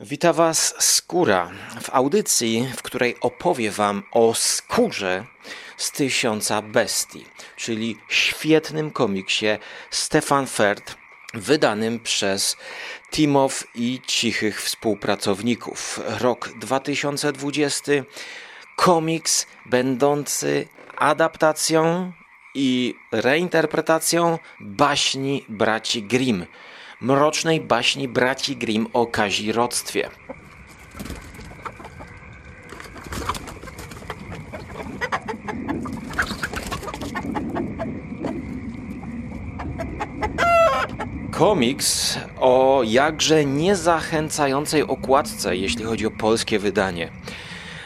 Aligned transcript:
Wita 0.00 0.32
Was 0.32 0.74
Skóra. 0.78 1.50
W 1.80 1.90
audycji, 1.90 2.68
w 2.76 2.82
której 2.82 3.20
opowie 3.20 3.70
Wam 3.70 4.02
o 4.12 4.34
skórze 4.34 5.24
z 5.76 5.92
tysiąca 5.92 6.62
bestii, 6.62 7.24
czyli 7.56 7.96
świetnym 8.08 8.90
komiksie 8.90 9.46
Stefan 9.90 10.46
Ferd, 10.46 10.96
wydanym 11.34 12.00
przez 12.00 12.56
Timow 13.10 13.64
i 13.74 14.00
cichych 14.06 14.62
współpracowników. 14.62 16.00
Rok 16.20 16.50
2020, 16.60 17.92
komiks 18.76 19.46
będący 19.66 20.68
adaptacją 20.96 22.12
i 22.54 22.94
reinterpretacją 23.12 24.38
baśni 24.60 25.44
braci 25.48 26.02
Grimm 26.02 26.46
mrocznej 27.00 27.60
baśni 27.60 28.08
braci 28.08 28.56
Grimm 28.56 28.86
o 28.92 29.06
kazirodztwie. 29.06 30.10
Komiks 41.30 42.18
o 42.40 42.82
jakże 42.84 43.44
niezachęcającej 43.44 44.82
okładce, 44.82 45.56
jeśli 45.56 45.84
chodzi 45.84 46.06
o 46.06 46.10
polskie 46.10 46.58
wydanie. 46.58 47.12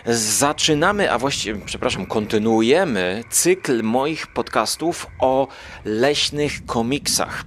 Zaczynamy, 0.06 1.12
a 1.12 1.18
właściwie, 1.18 1.60
przepraszam, 1.64 2.06
kontynuujemy 2.06 3.24
cykl 3.30 3.82
moich 3.82 4.26
podcastów 4.26 5.06
o 5.18 5.48
leśnych 5.84 6.66
komiksach. 6.66 7.44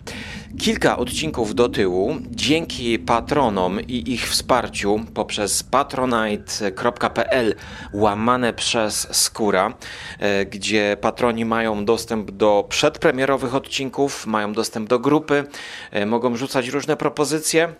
Kilka 0.59 0.97
odcinków 0.97 1.55
do 1.55 1.69
tyłu, 1.69 2.15
dzięki 2.31 2.99
patronom 2.99 3.81
i 3.81 4.13
ich 4.13 4.29
wsparciu 4.29 4.99
poprzez 5.13 5.63
patronite.pl 5.63 7.55
łamane 7.93 8.53
przez 8.53 9.07
Skóra, 9.11 9.73
e, 10.19 10.45
gdzie 10.45 10.97
patroni 11.01 11.45
mają 11.45 11.85
dostęp 11.85 12.31
do 12.31 12.65
przedpremierowych 12.69 13.55
odcinków, 13.55 14.27
mają 14.27 14.53
dostęp 14.53 14.89
do 14.89 14.99
grupy, 14.99 15.43
e, 15.91 16.05
mogą 16.05 16.35
rzucać 16.35 16.67
różne 16.67 16.97
propozycje 16.97 17.73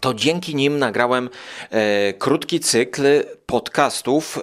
to 0.00 0.14
dzięki 0.14 0.54
nim 0.54 0.78
nagrałem 0.78 1.30
e, 1.70 2.12
krótki 2.12 2.60
cykl 2.60 3.02
podcastów. 3.46 4.38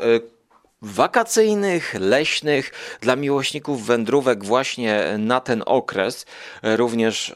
Wakacyjnych, 0.86 1.96
leśnych, 2.00 2.72
dla 3.02 3.16
miłośników 3.16 3.86
wędrówek 3.86 4.44
właśnie 4.44 5.16
na 5.18 5.40
ten 5.40 5.64
okres, 5.66 6.26
również 6.64 7.30
e, 7.32 7.36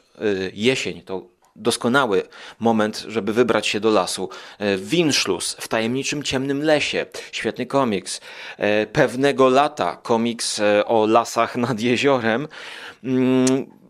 jesień 0.52 1.02
to 1.02 1.22
doskonały 1.56 2.22
moment, 2.58 3.04
żeby 3.08 3.32
wybrać 3.32 3.66
się 3.66 3.80
do 3.80 3.90
lasu. 3.90 4.28
E, 4.58 4.76
Winschluss 4.76 5.56
w 5.60 5.68
tajemniczym 5.68 6.22
ciemnym 6.22 6.62
lesie, 6.62 7.06
świetny 7.32 7.66
komiks. 7.66 8.20
Pewnego 8.92 9.48
lata 9.48 9.96
komiks 10.02 10.60
o 10.86 11.06
lasach 11.06 11.56
nad 11.56 11.80
jeziorem. 11.80 12.48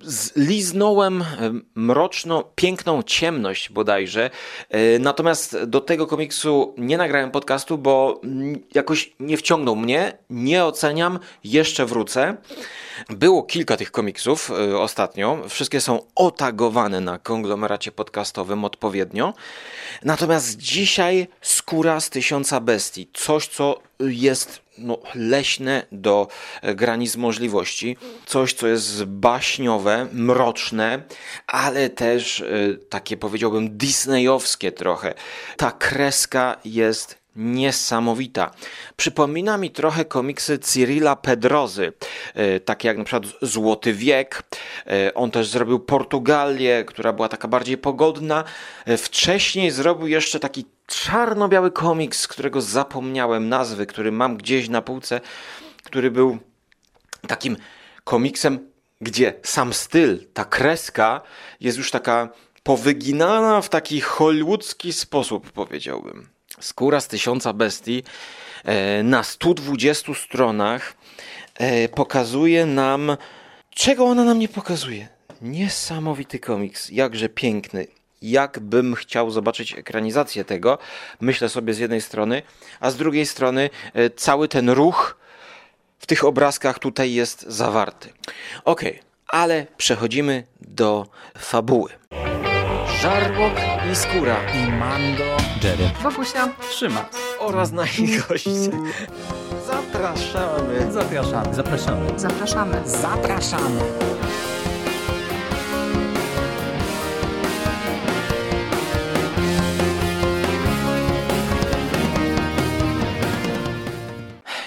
Zliznąłem 0.03 1.23
e, 1.23 1.27
mroczną, 1.75 2.43
piękną 2.55 3.03
ciemność 3.03 3.71
bodajże. 3.71 4.31
E, 4.69 4.99
natomiast 4.99 5.65
do 5.65 5.81
tego 5.81 6.07
komiksu 6.07 6.75
nie 6.79 6.99
nagrałem 6.99 7.31
podcastu, 7.31 7.79
bo 7.79 8.21
jakoś 8.75 9.13
nie 9.21 9.37
wciągnął 9.37 9.77
mnie. 9.77 10.19
Nie 10.31 10.65
oceniam, 10.65 11.19
jeszcze 11.45 11.87
wrócę. 11.87 12.37
Było 13.09 13.43
kilka 13.43 13.77
tych 13.77 13.91
komiksów 13.91 14.51
e, 14.51 14.79
ostatnio. 14.79 15.39
Wszystkie 15.49 15.81
są 15.81 16.03
otagowane 16.15 17.01
na 17.01 17.19
konglomeracie 17.19 17.93
podcastowym 17.93 18.65
odpowiednio. 18.65 19.35
Natomiast 20.05 20.57
dzisiaj 20.57 21.29
skóra 21.41 22.01
z 22.01 22.11
tysiąca 22.11 22.61
bestii. 22.61 23.11
Coś, 23.13 23.49
co 23.49 23.81
jest 24.01 24.70
no, 24.81 24.99
leśne 25.15 25.87
do 25.93 26.29
e, 26.63 26.75
granic 26.75 27.17
możliwości. 27.17 27.97
Coś, 28.27 28.53
co 28.53 28.67
jest 28.67 29.05
baśniowe, 29.05 30.07
mroczne, 30.13 31.03
ale 31.47 31.91
też 31.91 32.41
y, 32.41 32.79
takie 32.89 33.17
powiedziałbym 33.17 33.77
disneyowskie 33.77 34.73
trochę. 34.73 35.15
Ta 35.57 35.73
kreska 35.73 36.57
jest 36.65 37.21
niesamowita. 37.37 38.51
Przypomina 38.97 39.59
mi 39.59 39.71
trochę 39.71 40.05
komiksy 40.05 40.59
Cyrilla 40.59 41.17
Pedrozy, 41.17 41.93
e, 42.35 42.61
takie 42.61 42.89
jak 42.89 42.99
na 42.99 43.05
przykład 43.05 43.33
Złoty 43.43 43.93
Wiek. 43.93 44.43
E, 44.87 45.15
on 45.15 45.31
też 45.31 45.49
zrobił 45.49 45.81
Portugalię, 45.81 46.85
która 46.85 47.13
była 47.13 47.29
taka 47.29 47.49
bardziej 47.49 47.79
pogodna. 47.79 48.45
E, 48.85 48.97
wcześniej 48.97 49.71
zrobił 49.71 50.07
jeszcze 50.07 50.41
taki 50.41 50.65
czarno-biały 50.91 51.71
komiks, 51.71 52.29
którego 52.29 52.61
zapomniałem 52.61 53.49
nazwy, 53.49 53.87
który 53.87 54.13
mam 54.13 54.37
gdzieś 54.37 54.69
na 54.69 54.83
półce, 54.83 55.21
który 55.85 56.11
był 56.11 56.39
takim 57.27 57.57
komiksem, 58.05 58.71
gdzie 59.01 59.35
sam 59.43 59.73
styl, 59.73 60.27
ta 60.35 60.45
kreska 60.45 61.21
jest 61.61 61.79
już 61.79 61.91
taka 61.91 62.29
powyginana 62.63 63.61
w 63.61 63.69
taki 63.69 64.01
hollywoodzki 64.01 64.93
sposób, 64.93 65.53
powiedziałbym. 65.53 66.29
Skóra 66.61 67.01
z 67.01 67.09
tysiąca 67.09 67.53
bestii 67.53 68.03
e, 68.65 69.03
na 69.03 69.23
120 69.23 70.15
stronach 70.15 70.95
e, 71.55 71.89
pokazuje 71.89 72.67
nam, 72.67 73.17
czego 73.71 74.05
ona 74.05 74.25
nam 74.25 74.39
nie 74.39 74.49
pokazuje. 74.49 75.09
Niesamowity 75.43 76.39
komiks, 76.39 76.89
jakże 76.89 77.29
piękny. 77.29 78.00
Jakbym 78.23 78.95
chciał 78.95 79.31
zobaczyć 79.31 79.75
ekranizację 79.75 80.45
tego, 80.45 80.79
myślę 81.21 81.49
sobie 81.49 81.75
z 81.75 81.79
jednej 81.79 82.01
strony, 82.01 82.43
a 82.81 82.91
z 82.91 82.97
drugiej 82.97 83.27
strony 83.27 83.71
e, 83.95 84.11
cały 84.11 84.49
ten 84.49 84.71
ruch 84.71 85.17
w 85.99 86.07
tych 86.07 86.25
obrazkach 86.25 86.79
tutaj 86.79 87.13
jest 87.13 87.43
zawarty. 87.43 88.13
Ok, 88.65 88.81
ale 89.29 89.67
przechodzimy 89.77 90.45
do 90.61 91.07
fabuły. 91.39 91.91
Żarłok 93.03 93.53
i 93.93 93.97
Skóra 93.97 94.37
i 94.55 94.73
Mando, 94.73 95.37
Jerry, 95.63 95.91
Wokusia, 96.03 96.49
Trzyma. 96.71 97.09
oraz 97.39 97.73
nasi 97.73 98.19
goście. 98.29 98.51
Zapraszamy. 99.67 100.93
Zapraszamy, 100.93 101.55
zapraszamy. 101.55 102.19
zapraszamy. 102.19 102.83
Zapraszamy. 102.87 103.81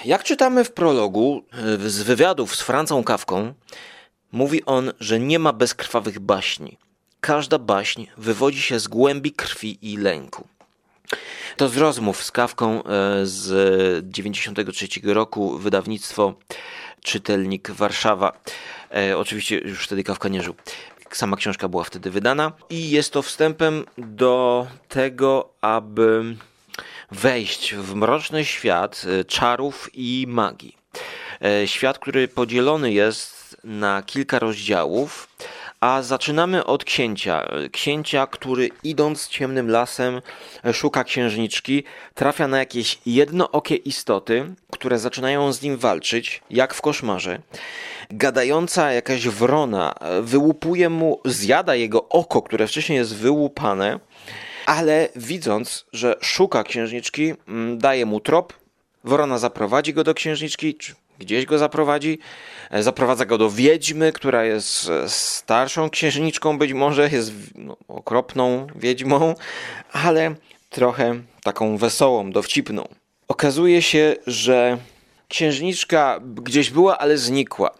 Jak 0.04 0.24
czytamy 0.24 0.64
w 0.64 0.72
prologu 0.72 1.44
e, 1.52 1.88
z 1.90 2.02
wywiadów 2.02 2.56
z 2.56 2.62
Francą 2.62 3.04
Kawką, 3.04 3.54
mówi 4.32 4.64
on, 4.64 4.92
że 5.00 5.20
nie 5.20 5.38
ma 5.38 5.52
bezkrwawych 5.52 6.20
baśni. 6.20 6.78
Każda 7.20 7.58
baśń 7.58 8.06
wywodzi 8.16 8.62
się 8.62 8.78
z 8.78 8.88
głębi 8.88 9.32
krwi 9.32 9.78
i 9.92 9.96
lęku. 9.96 10.48
To 11.56 11.68
z 11.68 11.76
rozmów 11.76 12.24
z 12.24 12.30
Kawką 12.30 12.84
e, 12.84 12.86
z 13.22 14.04
93 14.10 14.88
roku 15.04 15.58
wydawnictwo 15.58 16.34
Czytelnik 17.02 17.70
Warszawa. 17.70 18.40
E, 18.94 19.18
oczywiście 19.18 19.58
już 19.58 19.84
wtedy 19.84 20.04
Kawka 20.04 20.28
nie 20.28 20.42
żył. 20.42 20.54
Sama 21.10 21.36
książka 21.36 21.68
była 21.68 21.84
wtedy 21.84 22.10
wydana 22.10 22.52
i 22.70 22.90
jest 22.90 23.12
to 23.12 23.22
wstępem 23.22 23.84
do 23.98 24.66
tego, 24.88 25.48
aby 25.60 26.36
wejść 27.10 27.74
w 27.74 27.94
mroczny 27.94 28.44
świat 28.44 29.04
e, 29.20 29.24
czarów 29.24 29.90
i 29.94 30.26
magii. 30.28 30.76
Świat, 31.66 31.98
który 31.98 32.28
podzielony 32.28 32.92
jest 32.92 33.56
na 33.64 34.02
kilka 34.02 34.38
rozdziałów, 34.38 35.28
a 35.80 36.02
zaczynamy 36.02 36.64
od 36.64 36.84
księcia. 36.84 37.48
Księcia, 37.72 38.26
który 38.26 38.70
idąc 38.84 39.28
ciemnym 39.28 39.70
lasem 39.70 40.22
szuka 40.72 41.04
księżniczki, 41.04 41.84
trafia 42.14 42.48
na 42.48 42.58
jakieś 42.58 42.98
jednookie 43.06 43.76
istoty, 43.76 44.54
które 44.70 44.98
zaczynają 44.98 45.52
z 45.52 45.62
nim 45.62 45.76
walczyć, 45.76 46.42
jak 46.50 46.74
w 46.74 46.80
koszmarze. 46.80 47.38
Gadająca 48.10 48.92
jakaś 48.92 49.28
wrona 49.28 49.94
wyłupuje 50.22 50.88
mu, 50.88 51.20
zjada 51.24 51.74
jego 51.74 52.08
oko, 52.08 52.42
które 52.42 52.66
wcześniej 52.66 52.98
jest 52.98 53.16
wyłupane, 53.16 54.00
ale 54.66 55.08
widząc, 55.16 55.86
że 55.92 56.16
szuka 56.20 56.64
księżniczki, 56.64 57.34
mm, 57.48 57.78
daje 57.78 58.06
mu 58.06 58.20
trop, 58.20 58.52
Wrona 59.04 59.38
zaprowadzi 59.38 59.94
go 59.94 60.04
do 60.04 60.14
księżniczki, 60.14 60.76
gdzieś 61.18 61.46
go 61.46 61.58
zaprowadzi. 61.58 62.18
E, 62.70 62.82
zaprowadza 62.82 63.26
go 63.26 63.38
do 63.38 63.50
wiedźmy, 63.50 64.12
która 64.12 64.44
jest 64.44 64.90
e, 64.90 65.08
starszą 65.08 65.90
księżniczką, 65.90 66.58
być 66.58 66.72
może 66.72 67.10
jest 67.10 67.32
no, 67.54 67.76
okropną 67.88 68.66
wiedźmą, 68.76 69.34
ale 69.92 70.34
trochę 70.70 71.14
taką 71.42 71.76
wesołą, 71.76 72.32
dowcipną. 72.32 72.88
Okazuje 73.28 73.82
się, 73.82 74.16
że 74.26 74.78
księżniczka 75.28 76.20
gdzieś 76.34 76.70
była, 76.70 76.98
ale 76.98 77.18
znikła. 77.18 77.70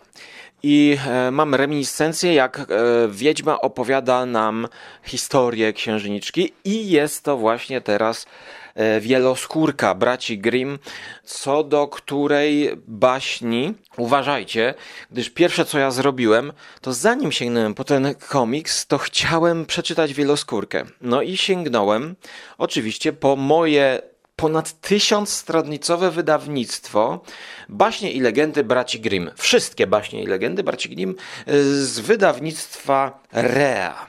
I 0.65 0.99
e, 1.07 1.31
mamy 1.31 1.57
reminiscencję, 1.57 2.35
jak 2.35 2.59
e, 2.59 2.65
wiedźma 3.09 3.61
opowiada 3.61 4.27
nam 4.27 4.69
historię 5.03 5.73
księżniczki 5.73 6.53
i 6.65 6.91
jest 6.91 7.25
to 7.25 7.37
właśnie 7.37 7.81
teraz 7.81 8.27
e, 8.75 9.01
wieloskórka 9.01 9.95
braci 9.95 10.39
Grimm, 10.39 10.79
co 11.25 11.65
do 11.65 11.89
której 11.89 12.71
baśni 12.89 13.75
uważajcie, 13.97 14.75
gdyż 15.11 15.31
pierwsze 15.31 15.65
co 15.65 15.79
ja 15.79 15.91
zrobiłem, 15.91 16.53
to 16.81 16.93
zanim 16.93 17.33
sięgnąłem 17.33 17.75
po 17.75 17.85
ten 17.85 18.15
komiks, 18.15 18.87
to 18.87 18.99
chciałem 18.99 19.67
przeczytać 19.67 20.15
wieloskórkę. 20.15 20.85
No 21.01 21.23
i 21.23 21.37
sięgnąłem 21.37 22.17
oczywiście 22.59 23.13
po 23.13 23.37
moje 23.37 24.14
ponad 24.37 24.81
tysiąc 24.81 25.29
stronnicowe 25.29 26.11
wydawnictwo 26.11 27.21
Baśnie 27.69 28.13
i 28.13 28.21
legendy 28.21 28.65
braci 28.65 29.01
Grimm. 29.01 29.31
Wszystkie 29.37 29.87
baśnie 29.87 30.23
i 30.23 30.27
legendy 30.27 30.63
braci 30.63 30.89
Grimm 30.89 31.15
y, 31.49 31.85
z 31.87 32.01
wydawnictwa 32.01 33.21
Rea. 33.33 34.07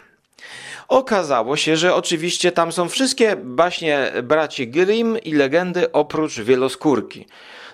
Okazało 0.88 1.58
się, 1.58 1.78
że 1.78 1.96
oczywiście 1.96 2.52
tam 2.52 2.72
są 2.72 2.90
wszystkie 2.90 3.36
baśnie 3.36 4.12
braci 4.24 4.68
Grimm 4.68 5.18
i 5.18 5.34
legendy 5.34 5.92
oprócz 5.92 6.40
wieloskórki. 6.40 7.26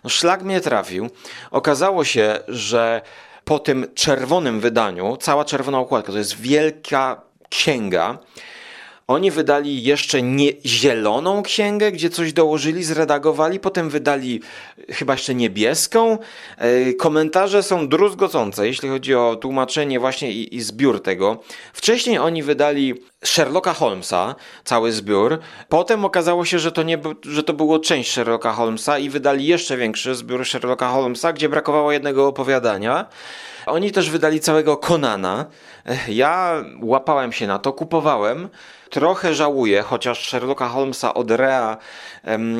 No, 0.03 0.09
szlak 0.09 0.43
mnie 0.43 0.61
trafił. 0.61 1.09
Okazało 1.51 2.03
się, 2.03 2.39
że 2.47 3.01
po 3.45 3.59
tym 3.59 3.87
czerwonym 3.95 4.59
wydaniu, 4.59 5.17
cała 5.17 5.45
czerwona 5.45 5.79
okładka 5.79 6.11
to 6.11 6.17
jest 6.17 6.41
wielka 6.41 7.21
księga, 7.49 8.17
oni 9.07 9.31
wydali 9.31 9.83
jeszcze 9.83 10.21
nie 10.21 10.51
zieloną 10.65 11.43
księgę, 11.43 11.91
gdzie 11.91 12.09
coś 12.09 12.33
dołożyli, 12.33 12.83
zredagowali, 12.83 13.59
potem 13.59 13.89
wydali 13.89 14.41
chyba 14.89 15.13
jeszcze 15.13 15.35
niebieską. 15.35 16.17
E, 16.57 16.93
komentarze 16.93 17.63
są 17.63 17.87
druzgocące, 17.87 18.67
jeśli 18.67 18.89
chodzi 18.89 19.15
o 19.15 19.35
tłumaczenie 19.35 19.99
właśnie 19.99 20.31
i, 20.31 20.55
i 20.55 20.61
zbiór 20.61 21.03
tego. 21.03 21.37
Wcześniej 21.73 22.17
oni 22.17 22.43
wydali 22.43 22.95
Sherlocka 23.25 23.73
Holmesa, 23.73 24.35
cały 24.63 24.91
zbiór. 24.91 25.39
Potem 25.69 26.05
okazało 26.05 26.45
się, 26.45 26.59
że 26.59 26.71
to, 26.71 26.83
nie, 26.83 26.97
że 27.21 27.43
to 27.43 27.53
było 27.53 27.79
część 27.79 28.11
Sherlocka 28.11 28.53
Holmesa 28.53 28.99
i 28.99 29.09
wydali 29.09 29.45
jeszcze 29.45 29.77
większy 29.77 30.15
zbiór 30.15 30.45
Sherlocka 30.45 30.89
Holmesa, 30.89 31.33
gdzie 31.33 31.49
brakowało 31.49 31.91
jednego 31.91 32.27
opowiadania. 32.27 33.05
Oni 33.65 33.91
też 33.91 34.09
wydali 34.09 34.39
całego 34.39 34.77
Konana. 34.77 35.45
Ja 36.07 36.63
łapałem 36.81 37.31
się 37.31 37.47
na 37.47 37.59
to, 37.59 37.73
kupowałem. 37.73 38.49
Trochę 38.91 39.35
żałuję, 39.35 39.81
chociaż 39.81 40.29
Sherlocka 40.29 40.69
Holmesa 40.69 41.13
od 41.13 41.31
Rea 41.31 41.77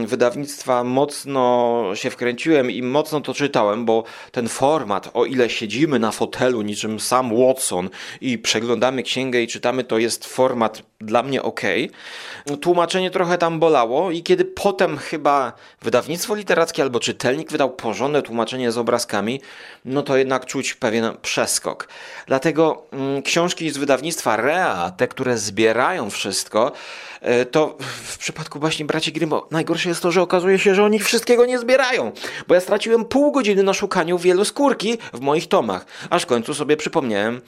wydawnictwa 0.06 0.84
mocno 0.84 1.84
się 1.94 2.10
wkręciłem 2.10 2.72
i 2.72 2.82
mocno 2.82 3.22
to 3.22 3.34
czytałem, 3.34 3.86
bo 3.86 4.04
ten 4.32 4.50
format, 4.50 5.10
o 5.14 5.26
ile 5.26 5.50
siedzimy 5.50 6.00
na 6.00 6.12
fotelu 6.12 6.62
niczym 6.62 7.00
sam 7.00 7.46
Watson 7.46 7.90
i 8.22 8.38
przeglądamy 8.38 9.04
księgę 9.04 9.42
i 9.42 9.48
czytamy, 9.48 9.84
to 9.84 9.98
jest 9.98 10.26
format 10.26 10.84
dla 11.02 11.24
mnie 11.24 11.44
ok. 11.44 11.62
Tłumaczenie 12.62 13.12
trochę 13.12 13.38
tam 13.38 13.60
bolało 13.60 14.12
i 14.12 14.24
kiedy 14.24 14.46
potem 14.46 14.98
chyba 14.98 15.54
wydawnictwo 15.82 16.36
literackie 16.36 16.84
albo 16.84 17.00
czytelnik 17.00 17.52
wydał 17.52 17.70
porządne 17.70 18.22
tłumaczenie 18.22 18.72
z 18.72 18.78
obrazkami, 18.78 19.42
no 19.86 20.02
to 20.04 20.18
jednak 20.18 20.46
czuć 20.46 20.74
pewien 20.74 21.14
przeskok. 21.22 21.88
Dlatego 22.28 22.84
mm, 22.92 23.22
książki 23.22 23.70
z 23.70 23.78
wydawnictwa 23.78 24.36
Rea, 24.36 24.92
te, 24.98 25.08
które 25.08 25.38
zbierają 25.38 26.10
wszystko, 26.22 26.72
e, 27.22 27.46
to 27.46 27.78
w 28.04 28.18
przypadku 28.18 28.60
właśnie 28.60 28.86
braci 28.86 29.12
Grimm 29.12 29.34
najgorsze 29.52 29.90
jest 29.90 30.02
to, 30.02 30.12
że 30.12 30.22
okazuje 30.22 30.60
się, 30.60 30.76
że 30.76 30.84
oni 30.84 31.00
wszystkiego 31.00 31.46
nie 31.46 31.60
zbierają, 31.60 32.12
bo 32.48 32.56
ja 32.56 32.62
straciłem 32.62 33.06
pół 33.06 33.32
godziny 33.32 33.64
na 33.64 33.74
szukaniu 33.74 34.18
wieloskórki 34.18 34.98
w 35.14 35.20
moich 35.20 35.48
tomach, 35.48 35.86
aż 36.10 36.24
w 36.24 36.26
końcu 36.26 36.54
sobie 36.54 36.78
przypomniałem 36.78 37.42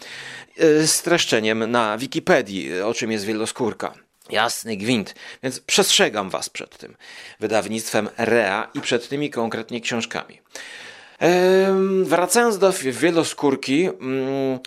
e, 0.58 0.88
streszczeniem 0.88 1.72
na 1.72 1.98
Wikipedii, 1.98 2.82
o 2.82 2.94
czym 2.94 3.12
jest 3.12 3.26
wieloskórka. 3.26 3.94
Jasny 4.30 4.78
gwint. 4.78 5.16
Więc 5.44 5.60
przestrzegam 5.60 6.30
Was 6.30 6.50
przed 6.50 6.78
tym 6.78 6.96
wydawnictwem 7.40 8.10
Rea 8.18 8.70
i 8.74 8.82
przed 8.82 9.10
tymi 9.10 9.30
konkretnie 9.30 9.82
książkami. 9.82 10.42
Ehm, 11.20 12.06
wracając 12.06 12.58
do 12.58 12.74
wieloskórki, 12.92 13.86
mm, 13.86 14.60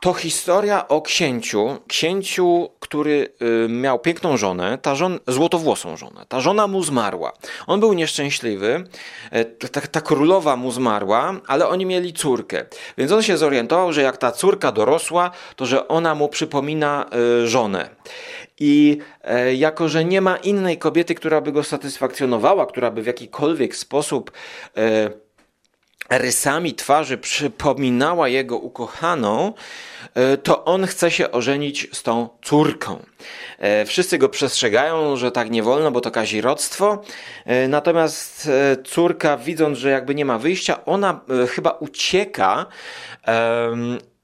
to 0.00 0.14
historia 0.14 0.88
o 0.88 1.02
księciu, 1.02 1.78
księciu, 1.88 2.70
który 2.80 3.28
y, 3.64 3.68
miał 3.68 3.98
piękną 3.98 4.36
żonę, 4.36 4.78
ta 4.82 4.94
żona, 4.94 5.18
złotowłosą 5.28 5.96
żonę. 5.96 6.26
Ta 6.28 6.40
żona 6.40 6.66
mu 6.66 6.82
zmarła. 6.82 7.32
On 7.66 7.80
był 7.80 7.92
nieszczęśliwy, 7.92 8.84
e, 9.30 9.44
ta, 9.44 9.80
ta 9.80 10.00
królowa 10.00 10.56
mu 10.56 10.70
zmarła, 10.70 11.40
ale 11.46 11.68
oni 11.68 11.86
mieli 11.86 12.12
córkę. 12.12 12.64
Więc 12.98 13.12
on 13.12 13.22
się 13.22 13.36
zorientował, 13.36 13.92
że 13.92 14.02
jak 14.02 14.16
ta 14.16 14.32
córka 14.32 14.72
dorosła, 14.72 15.30
to 15.56 15.66
że 15.66 15.88
ona 15.88 16.14
mu 16.14 16.28
przypomina 16.28 17.06
y, 17.42 17.48
żonę. 17.48 17.88
I 18.60 18.98
e, 19.22 19.54
jako, 19.54 19.88
że 19.88 20.04
nie 20.04 20.20
ma 20.20 20.36
innej 20.36 20.78
kobiety, 20.78 21.14
która 21.14 21.40
by 21.40 21.52
go 21.52 21.64
satysfakcjonowała, 21.64 22.66
która 22.66 22.90
by 22.90 23.02
w 23.02 23.06
jakikolwiek 23.06 23.76
sposób 23.76 24.32
e, 24.76 25.10
rysami 26.10 26.74
twarzy 26.74 27.18
przypominała 27.18 28.28
jego 28.28 28.58
ukochaną, 28.58 29.52
e, 30.14 30.36
to 30.36 30.64
on 30.64 30.86
chce 30.86 31.10
się 31.10 31.30
ożenić 31.30 31.88
z 31.92 32.02
tą 32.02 32.28
córką. 32.42 33.02
E, 33.58 33.84
wszyscy 33.84 34.18
go 34.18 34.28
przestrzegają, 34.28 35.16
że 35.16 35.32
tak 35.32 35.50
nie 35.50 35.62
wolno, 35.62 35.90
bo 35.90 36.00
to 36.00 36.10
kazirodztwo. 36.10 37.02
E, 37.44 37.68
natomiast 37.68 38.50
córka, 38.84 39.36
widząc, 39.36 39.78
że 39.78 39.90
jakby 39.90 40.14
nie 40.14 40.24
ma 40.24 40.38
wyjścia, 40.38 40.84
ona 40.84 41.20
chyba 41.48 41.70
ucieka 41.70 42.66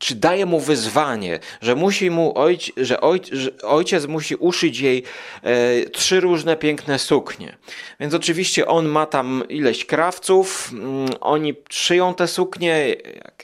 czy 0.01 0.15
daje 0.15 0.47
mu 0.47 0.61
wyzwanie, 0.61 1.39
że 1.61 1.75
musi 1.75 2.11
mu 2.11 2.39
ojc, 2.39 2.71
że, 2.77 3.01
ojc, 3.01 3.29
że 3.33 3.51
ojciec 3.63 4.07
musi 4.07 4.37
uszyć 4.37 4.81
jej 4.81 5.03
e, 5.43 5.91
trzy 5.91 6.21
różne 6.21 6.57
piękne 6.57 6.99
suknie. 6.99 7.57
Więc 8.01 8.15
oczywiście 8.15 8.67
on 8.67 8.89
ma 8.89 9.07
tam 9.07 9.43
ileś 9.49 9.85
krawców, 9.85 10.71
mm, 10.73 11.09
oni 11.21 11.55
szyją 11.71 12.15
te 12.15 12.29
suknie. 12.29 12.97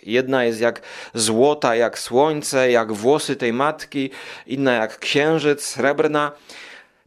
Jedna 0.02 0.44
jest 0.44 0.60
jak 0.60 0.82
złota, 1.14 1.76
jak 1.76 1.98
słońce, 1.98 2.70
jak 2.70 2.92
włosy 2.92 3.36
tej 3.36 3.52
matki, 3.52 4.10
inna 4.46 4.72
jak 4.72 4.98
księżyc, 4.98 5.64
srebrna. 5.64 6.32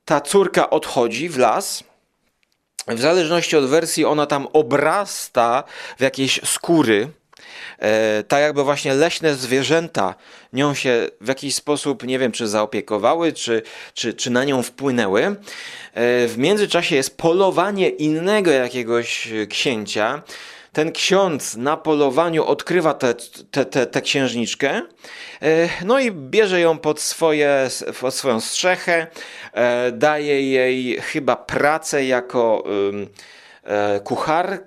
Ta 0.05 0.21
córka 0.21 0.69
odchodzi 0.69 1.29
w 1.29 1.37
las. 1.37 1.83
W 2.87 2.99
zależności 2.99 3.57
od 3.57 3.65
wersji 3.65 4.05
ona 4.05 4.25
tam 4.25 4.47
obrasta 4.53 5.63
w 5.97 6.01
jakieś 6.01 6.41
skóry, 6.43 7.11
tak 8.27 8.41
jakby 8.41 8.63
właśnie 8.63 8.93
leśne 8.93 9.35
zwierzęta 9.35 10.15
nią 10.53 10.73
się 10.73 11.07
w 11.21 11.27
jakiś 11.27 11.55
sposób, 11.55 12.03
nie 12.03 12.19
wiem, 12.19 12.31
czy 12.31 12.47
zaopiekowały, 12.47 13.33
czy, 13.33 13.61
czy, 13.93 14.13
czy 14.13 14.29
na 14.29 14.43
nią 14.43 14.63
wpłynęły. 14.63 15.23
E, 15.23 15.35
w 16.27 16.37
międzyczasie 16.37 16.95
jest 16.95 17.17
polowanie 17.17 17.89
innego 17.89 18.51
jakiegoś 18.51 19.27
księcia. 19.49 20.23
Ten 20.73 20.91
ksiądz 20.91 21.55
na 21.55 21.77
polowaniu 21.77 22.45
odkrywa 22.45 22.93
tę 22.93 23.13
te, 23.51 23.65
te, 23.65 23.85
te, 23.85 24.01
księżniczkę, 24.01 24.81
e, 25.41 25.69
no 25.85 25.99
i 25.99 26.11
bierze 26.11 26.59
ją 26.61 26.77
pod, 26.77 26.99
swoje, 26.99 27.67
pod 27.99 28.13
swoją 28.13 28.39
strzechę, 28.39 29.07
daje 29.91 30.51
jej 30.51 31.01
chyba 31.01 31.35
pracę 31.35 32.05
jako 32.05 32.63
kuchar, 34.03 34.63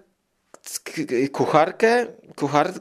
kucharkę, 1.33 2.07
kuchar, 2.37 2.73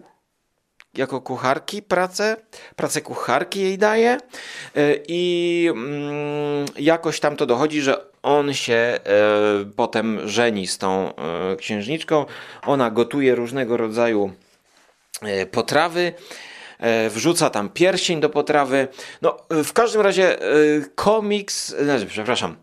jako 0.93 1.21
kucharki 1.21 1.81
pracę, 1.81 2.37
pracę 2.75 3.01
kucharki 3.01 3.61
jej 3.61 3.77
daje 3.77 4.11
e, 4.11 4.19
i 5.07 5.67
mm, 5.71 6.65
jakoś 6.77 7.19
tam 7.19 7.35
to 7.35 7.45
dochodzi, 7.45 7.81
że 7.81 8.05
on 8.23 8.53
się 8.53 8.73
e, 8.73 8.99
potem 9.75 10.27
żeni 10.29 10.67
z 10.67 10.77
tą 10.77 11.15
e, 11.15 11.55
księżniczką. 11.55 12.25
Ona 12.65 12.91
gotuje 12.91 13.35
różnego 13.35 13.77
rodzaju 13.77 14.31
potrawy 15.51 16.13
wrzuca 17.09 17.49
tam 17.49 17.69
pierścień 17.69 18.19
do 18.19 18.29
potrawy. 18.29 18.87
No, 19.21 19.37
w 19.49 19.73
każdym 19.73 20.01
razie 20.01 20.37
komiks, 20.95 21.75
znaczy, 21.83 22.05
przepraszam, 22.05 22.55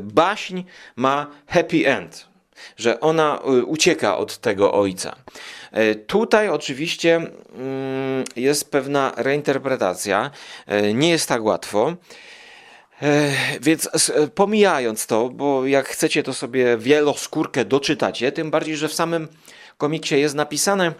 baśń 0.00 0.62
ma 0.96 1.26
happy 1.46 1.86
end, 1.86 2.28
że 2.76 3.00
ona 3.00 3.40
ucieka 3.66 4.16
od 4.16 4.38
tego 4.38 4.72
ojca. 4.72 5.16
E, 5.74 5.94
tutaj 5.94 6.48
oczywiście 6.48 7.16
mm, 7.16 8.24
jest 8.36 8.70
pewna 8.70 9.12
reinterpretacja, 9.16 10.30
e, 10.66 10.94
nie 10.94 11.10
jest 11.10 11.28
tak 11.28 11.44
łatwo. 11.44 11.94
E, 13.02 13.30
więc 13.60 13.88
pomijając 14.34 15.06
to, 15.06 15.28
bo 15.28 15.66
jak 15.66 15.88
chcecie, 15.88 16.22
to 16.22 16.34
sobie 16.34 16.76
wieloskórkę 16.78 17.64
doczytacie, 17.64 18.32
tym 18.32 18.50
bardziej, 18.50 18.76
że 18.76 18.88
w 18.88 18.94
samym 18.94 19.28
komiksie 19.78 20.20
jest 20.20 20.34
napisane, 20.34 20.92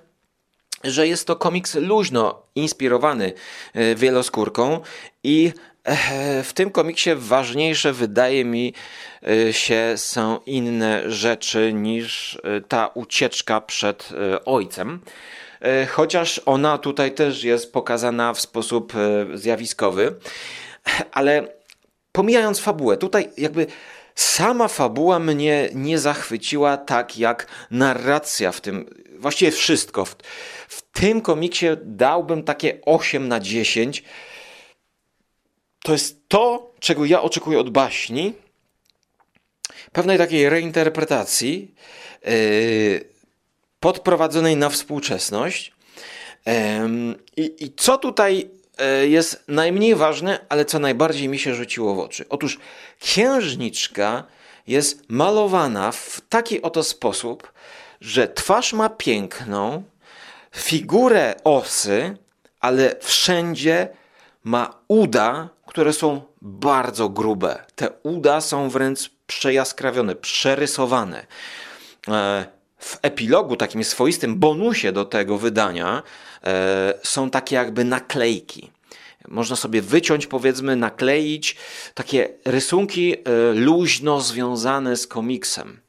że 0.84 1.08
jest 1.08 1.26
to 1.26 1.36
komiks 1.36 1.74
luźno 1.74 2.42
inspirowany 2.54 3.32
wieloskórką 3.96 4.80
i 5.24 5.52
w 6.44 6.52
tym 6.54 6.70
komiksie 6.70 7.10
ważniejsze 7.14 7.92
wydaje 7.92 8.44
mi 8.44 8.74
y, 9.28 9.52
się 9.52 9.92
są 9.96 10.40
inne 10.46 11.10
rzeczy 11.10 11.72
niż 11.72 12.34
y, 12.34 12.62
ta 12.68 12.86
ucieczka 12.86 13.60
przed 13.60 14.08
ojcem. 14.44 15.00
e, 15.60 15.86
chociaż 15.86 16.40
ona 16.46 16.78
tutaj 16.78 17.12
też 17.12 17.44
jest 17.44 17.72
pokazana 17.72 18.34
w 18.34 18.40
sposób 18.40 18.92
e, 18.94 19.38
zjawiskowy. 19.38 20.14
Ale 21.12 21.48
pomijając 22.12 22.60
fabułę, 22.60 22.96
tutaj 22.96 23.30
jakby 23.36 23.66
sama 24.14 24.68
fabuła 24.68 25.18
mnie 25.18 25.68
nie 25.74 25.98
zachwyciła 25.98 26.76
tak 26.76 27.18
jak 27.18 27.46
narracja 27.70 28.52
w 28.52 28.60
tym, 28.60 28.94
właściwie 29.18 29.50
wszystko. 29.50 30.04
W, 30.04 30.16
w 30.68 30.82
tym 30.82 31.20
komiksie 31.20 31.66
dałbym 31.82 32.42
takie 32.42 32.78
8 32.86 33.28
na 33.28 33.40
10. 33.40 34.04
To 35.84 35.92
jest 35.92 36.28
to, 36.28 36.72
czego 36.80 37.04
ja 37.04 37.22
oczekuję 37.22 37.58
od 37.58 37.70
baśni. 37.70 38.32
Pewnej 39.92 40.18
takiej 40.18 40.48
reinterpretacji 40.48 41.74
yy, 42.24 43.04
podprowadzonej 43.80 44.56
na 44.56 44.68
współczesność. 44.68 45.72
Yy, 47.36 47.44
I 47.58 47.72
co 47.76 47.98
tutaj 47.98 48.50
E, 48.78 49.06
jest 49.06 49.44
najmniej 49.48 49.94
ważne, 49.94 50.38
ale 50.48 50.64
co 50.64 50.78
najbardziej 50.78 51.28
mi 51.28 51.38
się 51.38 51.54
rzuciło 51.54 51.94
w 51.94 51.98
oczy. 51.98 52.24
Otóż 52.28 52.58
księżniczka 53.00 54.24
jest 54.66 55.02
malowana 55.08 55.92
w 55.92 56.20
taki 56.28 56.62
oto 56.62 56.82
sposób, 56.82 57.52
że 58.00 58.28
twarz 58.28 58.72
ma 58.72 58.88
piękną, 58.88 59.82
figurę 60.56 61.34
osy, 61.44 62.16
ale 62.60 62.96
wszędzie 63.00 63.88
ma 64.44 64.74
uda, 64.88 65.48
które 65.66 65.92
są 65.92 66.22
bardzo 66.42 67.08
grube. 67.08 67.64
Te 67.74 67.90
uda 68.02 68.40
są 68.40 68.70
wręcz 68.70 69.10
przejaskrawione, 69.26 70.14
przerysowane. 70.16 71.26
E, 72.08 72.46
w 72.78 72.98
epilogu, 73.02 73.56
takim 73.56 73.84
swoistym 73.84 74.38
bonusie 74.38 74.92
do 74.92 75.04
tego 75.04 75.38
wydania, 75.38 76.02
e, 76.44 76.94
są 77.02 77.30
takie 77.30 77.56
jakby 77.56 77.84
naklejki. 77.84 78.70
Można 79.28 79.56
sobie 79.56 79.82
wyciąć, 79.82 80.26
powiedzmy, 80.26 80.76
nakleić 80.76 81.56
takie 81.94 82.28
rysunki 82.44 83.14
e, 83.14 83.22
luźno 83.54 84.20
związane 84.20 84.96
z 84.96 85.06
komiksem. 85.06 85.80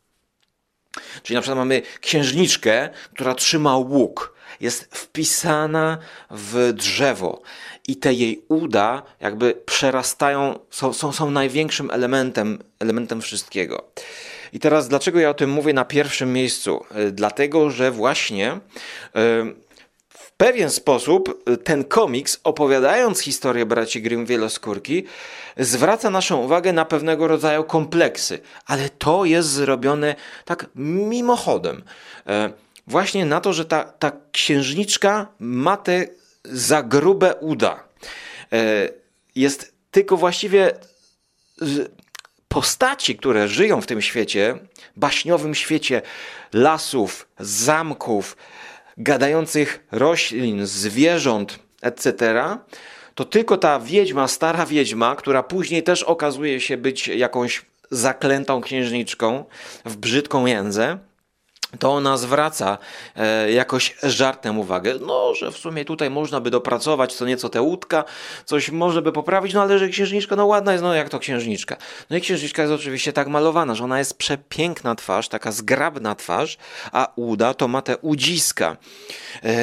Czyli 1.23 1.35
na 1.35 1.41
przykład 1.41 1.57
mamy 1.57 1.81
księżniczkę, 2.01 2.89
która 3.13 3.35
trzyma 3.35 3.77
łuk, 3.77 4.35
jest 4.59 4.95
wpisana 4.95 5.97
w 6.31 6.73
drzewo 6.73 7.41
i 7.87 7.95
te 7.95 8.13
jej 8.13 8.41
uda 8.47 9.03
jakby 9.19 9.53
przerastają, 9.65 10.59
są, 10.69 10.93
są, 10.93 11.11
są 11.11 11.31
największym 11.31 11.91
elementem, 11.91 12.59
elementem 12.79 13.21
wszystkiego. 13.21 13.83
I 14.53 14.59
teraz 14.59 14.87
dlaczego 14.87 15.19
ja 15.19 15.29
o 15.29 15.33
tym 15.33 15.49
mówię 15.49 15.73
na 15.73 15.85
pierwszym 15.85 16.33
miejscu? 16.33 16.85
E, 16.91 17.11
dlatego, 17.11 17.69
że 17.69 17.91
właśnie 17.91 18.51
e, 18.51 18.59
w 20.09 20.31
pewien 20.37 20.69
sposób 20.69 21.43
e, 21.45 21.57
ten 21.57 21.83
komiks, 21.83 22.39
opowiadając 22.43 23.19
historię 23.19 23.65
braci 23.65 24.01
Grimm 24.01 24.25
Wieloskórki, 24.25 25.03
zwraca 25.57 26.09
naszą 26.09 26.41
uwagę 26.43 26.73
na 26.73 26.85
pewnego 26.85 27.27
rodzaju 27.27 27.63
kompleksy, 27.63 28.39
ale 28.65 28.89
to 28.89 29.25
jest 29.25 29.49
zrobione 29.49 30.15
tak 30.45 30.65
mimochodem. 30.75 31.83
Właśnie 32.87 33.25
na 33.25 33.41
to, 33.41 33.53
że 33.53 33.65
ta, 33.65 33.83
ta 33.83 34.11
księżniczka 34.31 35.27
ma 35.39 35.77
te 35.77 36.07
za 36.51 36.83
grube 36.83 37.35
uda. 37.35 37.83
Jest 39.35 39.73
tylko 39.91 40.17
właściwie 40.17 40.71
postaci, 42.47 43.15
które 43.15 43.47
żyją 43.47 43.81
w 43.81 43.87
tym 43.87 44.01
świecie, 44.01 44.57
baśniowym 44.95 45.55
świecie 45.55 46.01
lasów, 46.53 47.27
zamków, 47.39 48.37
gadających 48.97 49.87
roślin, 49.91 50.65
zwierząt, 50.65 51.59
etc., 51.81 52.43
to 53.15 53.25
tylko 53.25 53.57
ta 53.57 53.79
wiedźma, 53.79 54.27
stara 54.27 54.65
wiedźma, 54.65 55.15
która 55.15 55.43
później 55.43 55.83
też 55.83 56.03
okazuje 56.03 56.61
się 56.61 56.77
być 56.77 57.07
jakąś 57.07 57.65
zaklętą 57.91 58.61
księżniczką 58.61 59.45
w 59.85 59.95
brzydką 59.97 60.45
jędzę, 60.45 60.97
to 61.79 61.93
ona 61.93 62.17
zwraca 62.17 62.77
e, 63.15 63.51
jakoś 63.51 63.95
żartem 64.03 64.59
uwagę, 64.59 64.93
no, 65.01 65.33
że 65.33 65.51
w 65.51 65.57
sumie 65.57 65.85
tutaj 65.85 66.09
można 66.09 66.41
by 66.41 66.51
dopracować 66.51 67.13
co 67.13 67.25
nieco 67.25 67.49
te 67.49 67.61
łódka, 67.61 68.03
coś 68.45 68.69
może 68.71 69.01
by 69.01 69.11
poprawić, 69.11 69.53
no 69.53 69.61
ale 69.61 69.79
że 69.79 69.89
księżniczka, 69.89 70.35
no 70.35 70.45
ładna 70.45 70.71
jest, 70.71 70.83
no 70.83 70.93
jak 70.93 71.09
to 71.09 71.19
księżniczka. 71.19 71.77
No 72.09 72.17
i 72.17 72.21
księżniczka 72.21 72.61
jest 72.61 72.73
oczywiście 72.73 73.13
tak 73.13 73.27
malowana, 73.27 73.75
że 73.75 73.83
ona 73.83 73.99
jest 73.99 74.17
przepiękna 74.17 74.95
twarz, 74.95 75.27
taka 75.27 75.51
zgrabna 75.51 76.15
twarz, 76.15 76.57
a 76.91 77.07
uda 77.15 77.53
to 77.53 77.67
ma 77.67 77.81
te 77.81 77.97
udziska. 77.97 78.77
E, 79.43 79.57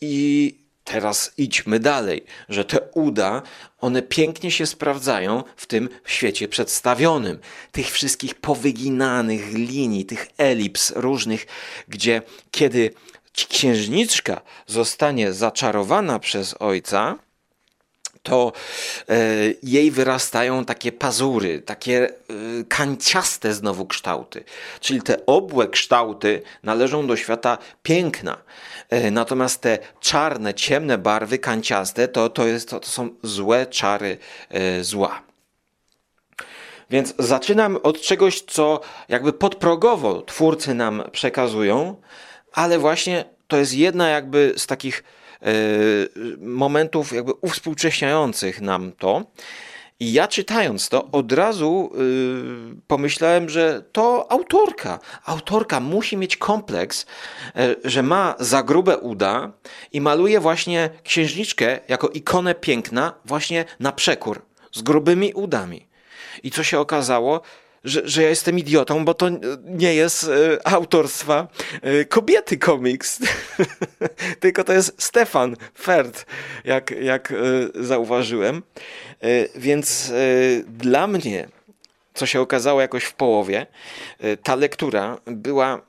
I 0.00 0.59
Teraz 0.92 1.32
idźmy 1.36 1.80
dalej, 1.80 2.24
że 2.48 2.64
te 2.64 2.80
uda, 2.94 3.42
one 3.80 4.02
pięknie 4.02 4.50
się 4.50 4.66
sprawdzają 4.66 5.44
w 5.56 5.66
tym 5.66 5.88
świecie 6.04 6.48
przedstawionym. 6.48 7.38
Tych 7.72 7.90
wszystkich 7.90 8.34
powyginanych 8.34 9.52
linii, 9.52 10.04
tych 10.04 10.28
elips 10.38 10.92
różnych, 10.96 11.46
gdzie 11.88 12.22
kiedy 12.50 12.94
księżniczka 13.32 14.40
zostanie 14.66 15.32
zaczarowana 15.32 16.18
przez 16.18 16.54
ojca, 16.58 17.18
to 18.22 18.52
e, 19.08 19.16
jej 19.62 19.90
wyrastają 19.90 20.64
takie 20.64 20.92
pazury, 20.92 21.62
takie 21.62 22.08
e, 22.08 22.12
kanciaste 22.68 23.54
znowu 23.54 23.86
kształty. 23.86 24.44
Czyli 24.80 25.02
te 25.02 25.26
obłe 25.26 25.68
kształty 25.68 26.42
należą 26.62 27.06
do 27.06 27.16
świata 27.16 27.58
piękna. 27.82 28.36
E, 28.90 29.10
natomiast 29.10 29.60
te 29.60 29.78
czarne, 30.00 30.54
ciemne 30.54 30.98
barwy 30.98 31.38
kanciaste 31.38 32.08
to, 32.08 32.28
to, 32.28 32.46
jest, 32.46 32.68
to, 32.68 32.80
to 32.80 32.88
są 32.88 33.08
złe 33.22 33.66
czary 33.66 34.18
zła. 34.80 35.22
Więc 36.90 37.14
zaczynam 37.18 37.78
od 37.82 38.00
czegoś, 38.00 38.42
co 38.42 38.80
jakby 39.08 39.32
podprogowo 39.32 40.22
twórcy 40.22 40.74
nam 40.74 41.02
przekazują, 41.12 41.96
ale 42.52 42.78
właśnie 42.78 43.24
to 43.48 43.56
jest 43.56 43.74
jedna 43.74 44.08
jakby 44.08 44.54
z 44.56 44.66
takich 44.66 45.04
momentów 46.38 47.12
jakby 47.12 47.32
uwspółcześniających 47.32 48.60
nam 48.60 48.92
to. 48.92 49.24
I 50.00 50.12
ja 50.12 50.28
czytając 50.28 50.88
to 50.88 51.10
od 51.10 51.32
razu 51.32 51.92
yy, 51.94 52.76
pomyślałem, 52.86 53.48
że 53.48 53.82
to 53.92 54.32
autorka. 54.32 54.98
Autorka 55.24 55.80
musi 55.80 56.16
mieć 56.16 56.36
kompleks, 56.36 57.06
yy, 57.54 57.76
że 57.84 58.02
ma 58.02 58.34
za 58.38 58.62
grube 58.62 58.98
uda 58.98 59.52
i 59.92 60.00
maluje 60.00 60.40
właśnie 60.40 60.90
księżniczkę 61.04 61.78
jako 61.88 62.08
ikonę 62.08 62.54
piękna 62.54 63.14
właśnie 63.24 63.64
na 63.80 63.92
przekór, 63.92 64.42
z 64.72 64.82
grubymi 64.82 65.32
udami. 65.34 65.86
I 66.42 66.50
co 66.50 66.62
się 66.62 66.78
okazało? 66.78 67.40
Że, 67.84 68.08
że 68.08 68.22
ja 68.22 68.28
jestem 68.28 68.58
idiotą, 68.58 69.04
bo 69.04 69.14
to 69.14 69.28
nie 69.64 69.94
jest 69.94 70.24
e, 70.24 70.66
autorstwa 70.66 71.48
e, 71.82 72.04
kobiety 72.04 72.58
komiks, 72.58 73.18
tylko 74.40 74.64
to 74.64 74.72
jest 74.72 75.02
Stefan 75.02 75.56
Ferd, 75.74 76.26
jak, 76.64 76.90
jak 76.90 77.32
e, 77.32 77.36
zauważyłem. 77.74 78.62
Więc 79.54 80.12
dla 80.66 81.06
mnie, 81.06 81.48
co 82.14 82.26
się 82.26 82.40
okazało 82.40 82.80
jakoś 82.80 83.04
w 83.04 83.14
połowie, 83.14 83.66
ta 84.42 84.54
lektura 84.54 85.18
była 85.26 85.80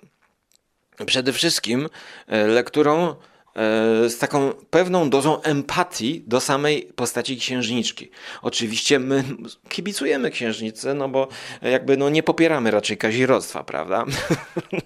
przede 1.06 1.34
wszystkim 1.34 1.90
lekturą 2.28 3.16
z 4.08 4.18
taką 4.18 4.54
pewną 4.70 5.10
dozą 5.10 5.42
empatii 5.42 6.24
do 6.28 6.40
samej 6.40 6.84
postaci 6.96 7.38
księżniczki. 7.38 8.12
Oczywiście 8.42 9.00
my 9.00 9.24
kibicujemy 9.70 10.32
księżnicy, 10.32 10.94
no 10.94 11.10
bo 11.10 11.28
jakby 11.62 11.98
no 11.98 12.10
nie 12.10 12.24
popieramy 12.24 12.72
raczej 12.72 12.98
kazirodztwa, 12.98 13.64
prawda? 13.64 14.06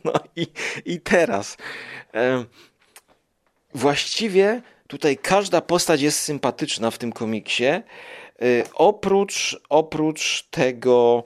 No 0.03 0.13
i, 0.36 0.48
i 0.86 1.01
teraz 1.01 1.57
e, 2.13 2.45
właściwie 3.74 4.62
tutaj 4.88 5.17
każda 5.17 5.62
postać 5.62 6.01
jest 6.01 6.19
sympatyczna 6.19 6.91
w 6.91 6.98
tym 6.98 7.12
komiksie. 7.12 7.65
E, 7.65 7.84
oprócz, 8.74 9.62
oprócz 9.69 10.48
tego 10.51 11.24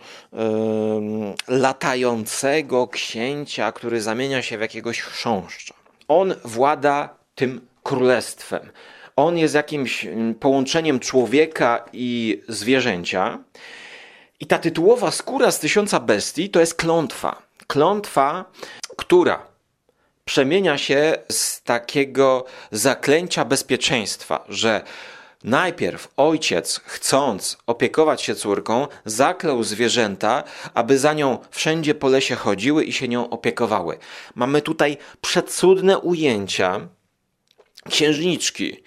latającego 1.47 2.87
księcia, 2.87 3.71
który 3.71 4.01
zamienia 4.01 4.41
się 4.41 4.57
w 4.57 4.61
jakiegoś 4.61 5.01
chrząszcza. 5.01 5.73
On 6.07 6.35
włada 6.43 7.18
tym 7.39 7.61
królestwem. 7.83 8.71
On 9.15 9.37
jest 9.37 9.55
jakimś 9.55 10.05
mm, 10.05 10.35
połączeniem 10.35 10.99
człowieka 10.99 11.85
i 11.93 12.41
zwierzęcia. 12.47 13.39
I 14.39 14.45
ta 14.45 14.57
tytułowa 14.57 15.11
skóra 15.11 15.51
z 15.51 15.59
tysiąca 15.59 15.99
bestii 15.99 16.49
to 16.49 16.59
jest 16.59 16.73
klątwa. 16.73 17.41
Klątwa, 17.67 18.45
która 18.97 19.45
przemienia 20.25 20.77
się 20.77 21.17
z 21.31 21.61
takiego 21.63 22.45
zaklęcia 22.71 23.45
bezpieczeństwa, 23.45 24.43
że 24.49 24.83
Najpierw 25.43 26.07
ojciec, 26.17 26.81
chcąc 26.85 27.57
opiekować 27.67 28.21
się 28.21 28.35
córką, 28.35 28.87
zaklął 29.05 29.63
zwierzęta, 29.63 30.43
aby 30.73 30.97
za 30.97 31.13
nią 31.13 31.37
wszędzie 31.51 31.95
po 31.95 32.07
lesie 32.07 32.35
chodziły 32.35 32.83
i 32.83 32.93
się 32.93 33.07
nią 33.07 33.29
opiekowały. 33.29 33.97
Mamy 34.35 34.61
tutaj 34.61 34.97
przecudne 35.21 35.99
ujęcia 35.99 36.87
księżniczki 37.89 38.83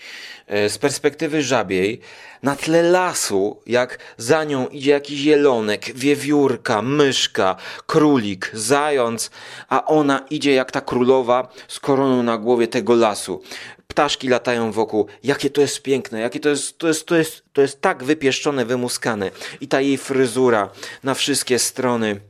e, 0.47 0.69
z 0.69 0.79
perspektywy 0.79 1.43
żabiej 1.43 2.01
na 2.43 2.57
tle 2.57 2.83
lasu, 2.83 3.61
jak 3.67 3.99
za 4.17 4.45
nią 4.45 4.69
idzie 4.69 4.91
jakiś 4.91 5.19
zielonek, 5.19 5.93
wiewiórka, 5.95 6.83
myszka, 6.83 7.57
królik, 7.87 8.51
zając, 8.55 9.31
a 9.69 9.85
ona 9.87 10.27
idzie 10.31 10.53
jak 10.53 10.73
ta 10.73 10.81
królowa 10.81 11.49
z 11.69 11.81
koroną 11.81 12.23
na 12.23 12.39
głowie 12.39 12.69
tego 12.69 12.95
lasu. 12.95 13.43
Ptaszki 13.89 14.29
latają 14.29 14.73
wokół. 14.73 15.07
Jakie 15.25 15.51
to 15.51 15.61
jest 15.61 15.83
piękne, 15.83 16.21
jakie 16.21 16.41
to 16.41 16.49
jest, 16.49 16.79
to 16.79 16.89
jest, 16.89 17.07
to 17.07 17.17
jest, 17.17 17.43
to 17.53 17.61
jest 17.61 17.81
tak 17.81 18.05
wypieszczone, 18.05 18.65
wymuskane. 18.65 19.31
I 19.61 19.69
ta 19.69 19.81
jej 19.81 19.99
fryzura 19.99 20.71
na 21.05 21.15
wszystkie 21.15 21.59
strony 21.59 22.21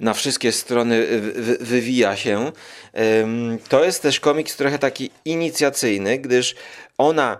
na 0.00 0.14
wszystkie 0.14 0.52
strony 0.52 1.06
wywija 1.60 2.16
się. 2.16 2.52
To 3.68 3.84
jest 3.84 4.02
też 4.02 4.20
komiks 4.20 4.56
trochę 4.56 4.78
taki 4.78 5.10
inicjacyjny, 5.24 6.18
gdyż 6.18 6.54
ona 6.98 7.38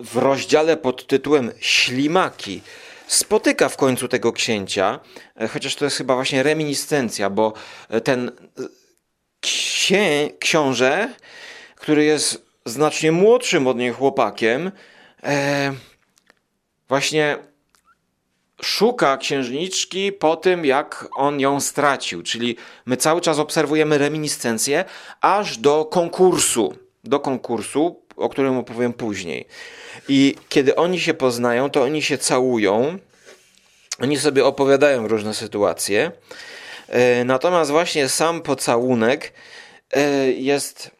w 0.00 0.16
rozdziale 0.16 0.76
pod 0.76 1.06
tytułem 1.06 1.52
Ślimaki 1.60 2.60
spotyka 3.06 3.68
w 3.68 3.76
końcu 3.76 4.08
tego 4.08 4.32
księcia, 4.32 5.00
e, 5.36 5.48
chociaż 5.48 5.76
to 5.76 5.84
jest 5.84 5.96
chyba 5.96 6.14
właśnie 6.14 6.42
reminiscencja, 6.42 7.30
bo 7.30 7.52
ten 8.04 8.32
księ 9.40 10.30
książę, 10.38 11.14
który 11.76 12.04
jest 12.04 12.46
znacznie 12.64 13.12
młodszym 13.12 13.66
od 13.66 13.76
niej 13.76 13.92
chłopakiem, 13.92 14.72
e, 15.22 15.74
właśnie 16.88 17.38
szuka 18.62 19.16
księżniczki 19.16 20.12
po 20.12 20.36
tym, 20.36 20.64
jak 20.64 21.08
on 21.16 21.40
ją 21.40 21.60
stracił. 21.60 22.22
Czyli 22.22 22.56
my 22.86 22.96
cały 22.96 23.20
czas 23.20 23.38
obserwujemy 23.38 23.98
reminiscencję 23.98 24.84
aż 25.20 25.58
do 25.58 25.84
konkursu. 25.84 26.76
Do 27.04 27.20
konkursu, 27.20 28.00
o 28.16 28.28
którym 28.28 28.56
opowiem 28.56 28.92
później. 28.92 29.46
I 30.08 30.34
kiedy 30.48 30.76
oni 30.76 31.00
się 31.00 31.14
poznają, 31.14 31.70
to 31.70 31.82
oni 31.82 32.02
się 32.02 32.18
całują. 32.18 32.98
Oni 34.00 34.18
sobie 34.18 34.44
opowiadają 34.44 35.08
różne 35.08 35.34
sytuacje. 35.34 36.12
E, 36.88 37.24
natomiast 37.24 37.70
właśnie 37.70 38.08
sam 38.08 38.42
pocałunek 38.42 39.32
e, 39.92 40.30
jest 40.30 40.95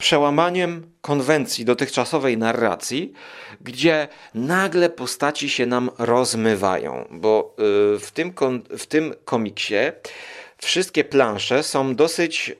przełamaniem 0.00 0.92
konwencji 1.00 1.64
dotychczasowej 1.64 2.38
narracji, 2.38 3.12
gdzie 3.60 4.08
nagle 4.34 4.90
postaci 4.90 5.48
się 5.48 5.66
nam 5.66 5.90
rozmywają, 5.98 7.08
bo 7.10 7.54
e, 7.58 7.98
w 7.98 8.10
tym, 8.10 8.34
w 8.78 8.86
tym 8.86 9.14
komiksie 9.24 9.74
wszystkie 10.58 11.04
plansze 11.04 11.62
są 11.62 11.94
dosyć 11.94 12.52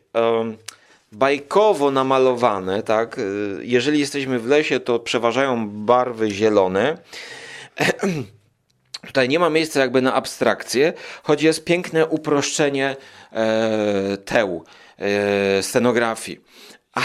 bajkowo 1.12 1.90
namalowane, 1.90 2.82
tak? 2.82 3.20
Jeżeli 3.60 4.00
jesteśmy 4.00 4.38
w 4.38 4.46
lesie, 4.46 4.80
to 4.80 4.98
przeważają 4.98 5.68
barwy 5.68 6.30
zielone. 6.30 6.98
Tutaj 9.06 9.28
nie 9.28 9.38
ma 9.38 9.50
miejsca 9.50 9.80
jakby 9.80 10.02
na 10.02 10.14
abstrakcję, 10.14 10.92
choć 11.22 11.42
jest 11.42 11.64
piękne 11.64 12.06
uproszczenie 12.06 12.96
e, 13.32 14.16
teł, 14.16 14.64
e, 14.98 15.62
scenografii. 15.62 16.40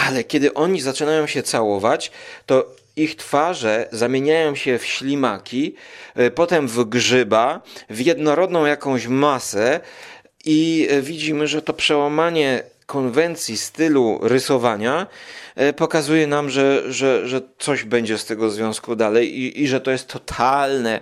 Ale 0.06 0.24
kiedy 0.24 0.54
oni 0.54 0.80
zaczynają 0.80 1.26
się 1.26 1.42
całować, 1.42 2.10
to 2.46 2.76
ich 2.96 3.16
twarze 3.16 3.88
zamieniają 3.92 4.54
się 4.54 4.78
w 4.78 4.86
ślimaki, 4.86 5.74
e, 6.14 6.30
potem 6.30 6.68
w 6.68 6.84
grzyba, 6.84 7.62
w 7.90 8.00
jednorodną 8.00 8.66
jakąś 8.66 9.06
masę 9.06 9.80
i 10.44 10.88
e, 10.90 11.02
widzimy, 11.02 11.46
że 11.46 11.62
to 11.62 11.72
przełamanie 11.72 12.62
konwencji 12.86 13.56
stylu 13.56 14.18
rysowania 14.22 15.06
e, 15.54 15.72
pokazuje 15.72 16.26
nam, 16.26 16.50
że, 16.50 16.92
że, 16.92 17.28
że 17.28 17.40
coś 17.58 17.84
będzie 17.84 18.18
z 18.18 18.24
tego 18.24 18.50
związku 18.50 18.96
dalej 18.96 19.38
i, 19.38 19.62
i 19.62 19.68
że 19.68 19.80
to 19.80 19.90
jest 19.90 20.08
totalne 20.08 21.00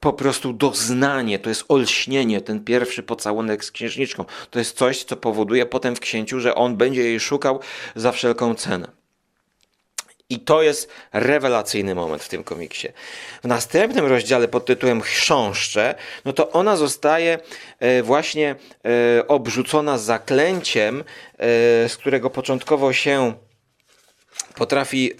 po 0.00 0.12
prostu 0.12 0.52
doznanie, 0.52 1.38
to 1.38 1.48
jest 1.48 1.64
olśnienie, 1.68 2.40
ten 2.40 2.64
pierwszy 2.64 3.02
pocałunek 3.02 3.64
z 3.64 3.70
księżniczką. 3.70 4.24
To 4.50 4.58
jest 4.58 4.76
coś, 4.76 5.04
co 5.04 5.16
powoduje 5.16 5.66
potem 5.66 5.96
w 5.96 6.00
księciu, 6.00 6.40
że 6.40 6.54
on 6.54 6.76
będzie 6.76 7.02
jej 7.02 7.20
szukał 7.20 7.60
za 7.96 8.12
wszelką 8.12 8.54
cenę. 8.54 8.88
I 10.30 10.40
to 10.40 10.62
jest 10.62 10.90
rewelacyjny 11.12 11.94
moment 11.94 12.22
w 12.22 12.28
tym 12.28 12.44
komiksie. 12.44 12.88
W 13.42 13.46
następnym 13.46 14.06
rozdziale 14.06 14.48
pod 14.48 14.66
tytułem 14.66 15.00
Chrząszcze, 15.00 15.94
no 16.24 16.32
to 16.32 16.50
ona 16.50 16.76
zostaje 16.76 17.38
e, 17.78 18.02
właśnie 18.02 18.54
e, 19.18 19.26
obrzucona 19.26 19.98
zaklęciem, 19.98 21.00
e, 21.00 21.04
z 21.88 21.96
którego 21.96 22.30
początkowo 22.30 22.92
się 22.92 23.34
potrafi 24.54 25.12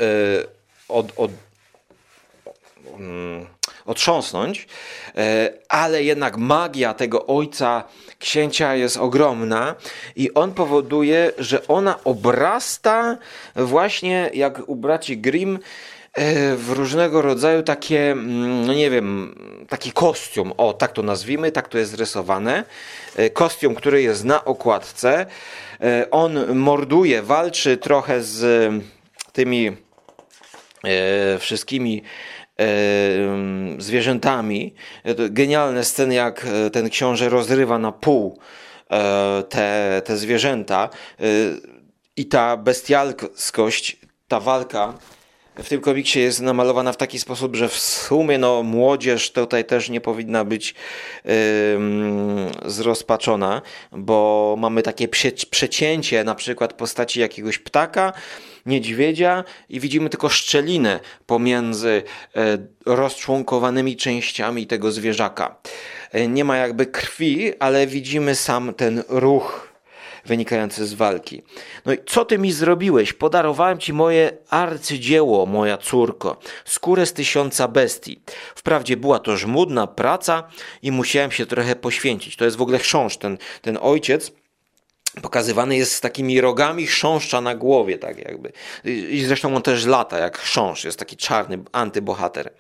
od, 0.89 1.13
od, 1.17 1.31
mm, 2.99 3.47
otrząsnąć, 3.87 4.67
e, 5.17 5.53
ale 5.69 6.03
jednak 6.03 6.37
magia 6.37 6.95
tego 6.95 7.27
ojca 7.27 7.85
księcia 8.19 8.75
jest 8.75 8.97
ogromna 8.97 9.75
i 10.17 10.35
on 10.35 10.53
powoduje, 10.53 11.33
że 11.39 11.67
ona 11.67 12.05
obrasta 12.05 13.19
właśnie 13.57 14.31
jak 14.35 14.69
u 14.69 14.77
braci 14.77 15.19
Grimm 15.19 15.59
e, 16.13 16.57
w 16.57 16.71
różnego 16.71 17.23
rodzaju 17.23 17.63
takie, 17.63 18.11
mm, 18.11 18.67
no 18.67 18.75
nie 18.75 18.91
wiem, 18.91 19.35
taki 19.69 19.93
kostium, 19.93 20.53
o 20.57 20.73
tak 20.73 20.93
to 20.93 21.03
nazwijmy, 21.03 21.53
tak 21.53 21.69
to 21.69 21.79
jest 21.79 21.95
rysowane. 21.95 22.65
E, 23.17 23.31
kostium, 23.31 23.75
który 23.75 24.03
jest 24.03 24.25
na 24.25 24.45
okładce. 24.45 25.27
On 26.11 26.55
morduje, 26.57 27.23
walczy 27.23 27.77
trochę 27.77 28.23
z 28.23 28.73
tymi 29.33 29.77
wszystkimi 31.39 32.03
zwierzętami. 33.79 34.75
Genialne 35.31 35.85
sceny, 35.85 36.15
jak 36.15 36.47
e, 36.47 36.71
ten 36.71 36.91
książę 36.91 37.29
rozrywa 37.29 37.79
na 37.79 37.93
pół 37.93 38.39
e, 38.91 39.43
te, 39.49 40.03
te 40.05 40.17
zwierzęta 40.17 40.89
e, 41.21 41.25
i 42.17 42.27
ta 42.27 42.57
bestialskość, 42.57 43.97
ta 44.29 44.41
walka 44.41 44.95
w 45.57 45.69
tym 45.69 45.81
komiksie 45.81 46.21
jest 46.21 46.41
namalowana 46.41 46.93
w 46.93 46.97
taki 46.97 47.19
sposób, 47.19 47.57
że 47.57 47.69
w 47.69 47.79
sumie 47.79 48.39
no, 48.39 48.63
młodzież 48.63 49.33
tutaj 49.33 49.65
też 49.65 49.89
nie 49.89 50.01
powinna 50.01 50.45
być 50.45 50.75
yy, 51.25 51.33
zrozpaczona, 52.65 53.63
bo 53.93 54.55
mamy 54.59 54.83
takie 54.83 55.09
przecięcie 55.51 56.25
na 56.25 56.35
przykład 56.35 56.73
postaci 56.73 57.21
jakiegoś 57.21 57.59
ptaka, 57.59 58.13
niedźwiedzia 58.67 59.45
i 59.69 59.81
widzimy 59.81 60.11
tylko 60.11 60.29
szczelinę 60.29 61.01
pomiędzy 61.27 62.03
e, 62.37 62.59
rozczłonkowanymi 62.87 63.97
częściami 63.97 64.67
tego 64.67 64.93
zwierzaka. 64.93 65.57
E, 66.13 66.29
nie 66.29 66.45
ma 66.45 66.57
jakby 66.57 66.87
krwi, 66.87 67.59
ale 67.59 67.87
widzimy 67.87 68.35
sam 68.35 68.75
ten 68.75 69.03
ruch 69.09 69.76
wynikający 70.27 70.87
z 70.87 70.95
walki. 70.95 71.43
No 71.85 71.93
i 71.93 71.99
co 72.07 72.25
ty 72.25 72.39
mi 72.39 72.53
zrobiłeś? 72.53 73.13
Podarowałem 73.13 73.79
ci 73.79 73.93
moje 73.93 74.33
arcydzieło, 74.51 75.47
moja 75.47 75.79
córko, 75.79 76.37
skórę 76.65 77.07
z 77.07 77.13
tysiąca 77.13 77.69
bestii. 77.69 78.21
Wprawdzie 78.55 78.97
była 78.97 79.19
to 79.19 79.37
żmudna 79.37 79.87
praca 79.87 80.43
i 80.83 80.93
musiałem 80.93 81.31
się 81.31 81.47
trochę 81.47 81.77
poświęcić. 81.77 82.37
To 82.37 82.45
jest 82.45 82.57
w 82.57 82.63
ogóle 82.63 82.79
chrząszcz, 82.79 83.17
ten, 83.17 83.39
ten 83.63 83.79
ojciec 83.81 84.33
pokazywany 85.23 85.77
jest 85.77 85.93
z 85.93 86.01
takimi 86.01 86.41
rogami 86.41 86.87
chrząszcza 86.87 87.41
na 87.41 87.55
głowie, 87.55 87.99
tak 87.99 88.19
jakby. 88.19 88.53
I 88.85 89.25
zresztą 89.27 89.57
on 89.57 89.63
też 89.63 89.87
lata 89.87 90.19
jak 90.19 90.39
chrząszcz, 90.39 90.85
jest 90.85 90.99
taki 90.99 91.17
czarny 91.17 91.59
antybohater. 91.73 92.53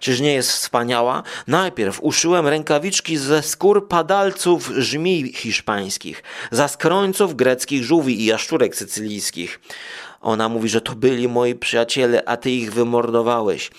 Czyż 0.00 0.20
nie 0.20 0.34
jest 0.34 0.52
wspaniała? 0.52 1.22
Najpierw 1.46 1.98
uszyłem 2.02 2.46
rękawiczki 2.46 3.16
ze 3.16 3.42
skór 3.42 3.88
padalców 3.88 4.72
żmij 4.76 5.32
hiszpańskich, 5.32 6.22
zaskrońców 6.50 7.36
greckich 7.36 7.84
żółwi 7.84 8.20
i 8.20 8.24
jaszczurek 8.24 8.76
sycylijskich. 8.76 9.60
Ona 10.26 10.48
mówi, 10.48 10.68
że 10.68 10.80
to 10.80 10.94
byli 10.94 11.28
moi 11.28 11.54
przyjaciele, 11.54 12.28
a 12.28 12.36
ty 12.36 12.50
ich 12.50 12.72
wymordowałeś. 12.72 13.70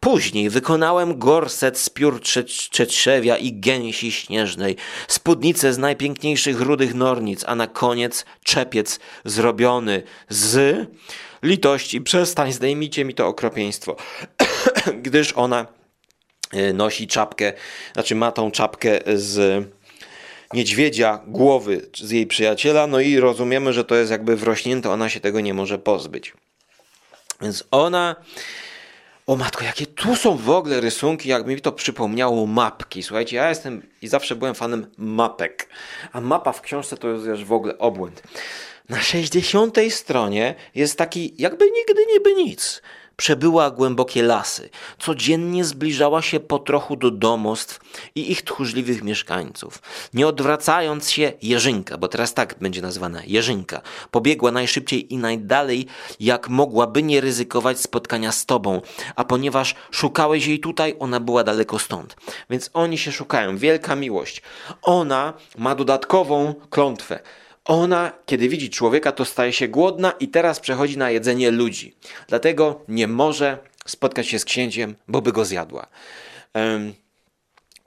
Później 0.00 0.50
wykonałem 0.50 1.18
gorset 1.18 1.78
z 1.78 1.90
piór 1.90 2.20
czetrzewia 2.70 3.36
i 3.36 3.52
gęsi 3.52 4.12
śnieżnej, 4.12 4.76
spódnicę 5.08 5.72
z 5.72 5.78
najpiękniejszych 5.78 6.60
rudych 6.60 6.94
nornic, 6.94 7.44
a 7.46 7.54
na 7.54 7.66
koniec 7.66 8.24
czepiec 8.44 9.00
zrobiony 9.24 10.02
z 10.28 10.76
litości. 11.42 12.00
Przestań, 12.00 12.52
zdejmijcie 12.52 13.04
mi 13.04 13.14
to 13.14 13.26
okropieństwo. 13.26 13.96
Gdyż 15.02 15.32
ona 15.32 15.66
e, 16.52 16.72
nosi 16.72 17.06
czapkę, 17.06 17.52
znaczy 17.92 18.14
ma 18.14 18.32
tą 18.32 18.50
czapkę 18.50 19.00
z 19.14 19.64
niedźwiedzia 20.54 21.20
głowy 21.26 21.86
z 21.96 22.10
jej 22.10 22.26
przyjaciela, 22.26 22.86
no 22.86 23.00
i 23.00 23.20
rozumiemy, 23.20 23.72
że 23.72 23.84
to 23.84 23.94
jest 23.94 24.10
jakby 24.10 24.36
wrośnięte, 24.36 24.90
ona 24.90 25.08
się 25.08 25.20
tego 25.20 25.40
nie 25.40 25.54
może 25.54 25.78
pozbyć. 25.78 26.32
Więc 27.42 27.64
ona. 27.70 28.16
O 29.26 29.36
matko, 29.36 29.64
jakie 29.64 29.86
tu 29.86 30.16
są 30.16 30.36
w 30.36 30.50
ogóle 30.50 30.80
rysunki, 30.80 31.28
jak 31.28 31.46
mi 31.46 31.60
to 31.60 31.72
przypomniało 31.72 32.46
mapki. 32.46 33.02
Słuchajcie, 33.02 33.36
ja 33.36 33.48
jestem 33.48 33.82
i 34.02 34.08
zawsze 34.08 34.36
byłem 34.36 34.54
fanem 34.54 34.86
mapek. 34.98 35.68
A 36.12 36.20
mapa 36.20 36.52
w 36.52 36.60
książce 36.60 36.96
to 36.96 37.08
jest 37.08 37.26
już 37.26 37.44
w 37.44 37.52
ogóle 37.52 37.78
obłęd. 37.78 38.22
Na 38.88 39.02
60 39.02 39.78
stronie 39.90 40.54
jest 40.74 40.98
taki 40.98 41.34
jakby 41.38 41.64
nigdy 41.64 42.06
nie 42.12 42.20
by 42.20 42.34
nic. 42.34 42.82
Przebyła 43.22 43.70
głębokie 43.70 44.22
lasy, 44.22 44.70
codziennie 44.98 45.64
zbliżała 45.64 46.22
się 46.22 46.40
po 46.40 46.58
trochu 46.58 46.96
do 46.96 47.10
domostw 47.10 47.80
i 48.14 48.32
ich 48.32 48.42
tchórzliwych 48.42 49.02
mieszkańców. 49.02 49.82
Nie 50.14 50.26
odwracając 50.26 51.10
się, 51.10 51.32
Jerzynka, 51.42 51.98
bo 51.98 52.08
teraz 52.08 52.34
tak 52.34 52.54
będzie 52.60 52.82
nazwana, 52.82 53.22
Jerzynka, 53.26 53.80
pobiegła 54.10 54.50
najszybciej 54.50 55.14
i 55.14 55.16
najdalej, 55.16 55.86
jak 56.20 56.48
mogła, 56.48 56.86
by 56.86 57.02
nie 57.02 57.20
ryzykować 57.20 57.80
spotkania 57.80 58.32
z 58.32 58.46
tobą, 58.46 58.80
a 59.16 59.24
ponieważ 59.24 59.74
szukałeś 59.90 60.46
jej 60.46 60.60
tutaj, 60.60 60.96
ona 60.98 61.20
była 61.20 61.44
daleko 61.44 61.78
stąd. 61.78 62.16
Więc 62.50 62.70
oni 62.74 62.98
się 62.98 63.12
szukają, 63.12 63.56
wielka 63.56 63.96
miłość. 63.96 64.42
Ona 64.82 65.32
ma 65.58 65.74
dodatkową 65.74 66.54
klątwę. 66.70 67.20
Ona, 67.64 68.12
kiedy 68.26 68.48
widzi 68.48 68.70
człowieka, 68.70 69.12
to 69.12 69.24
staje 69.24 69.52
się 69.52 69.68
głodna 69.68 70.12
i 70.20 70.28
teraz 70.28 70.60
przechodzi 70.60 70.98
na 70.98 71.10
jedzenie 71.10 71.50
ludzi. 71.50 71.96
Dlatego 72.28 72.80
nie 72.88 73.08
może 73.08 73.58
spotkać 73.86 74.28
się 74.28 74.38
z 74.38 74.44
księciem, 74.44 74.94
bo 75.08 75.22
by 75.22 75.32
go 75.32 75.44
zjadła. 75.44 75.86
Um, 76.54 76.94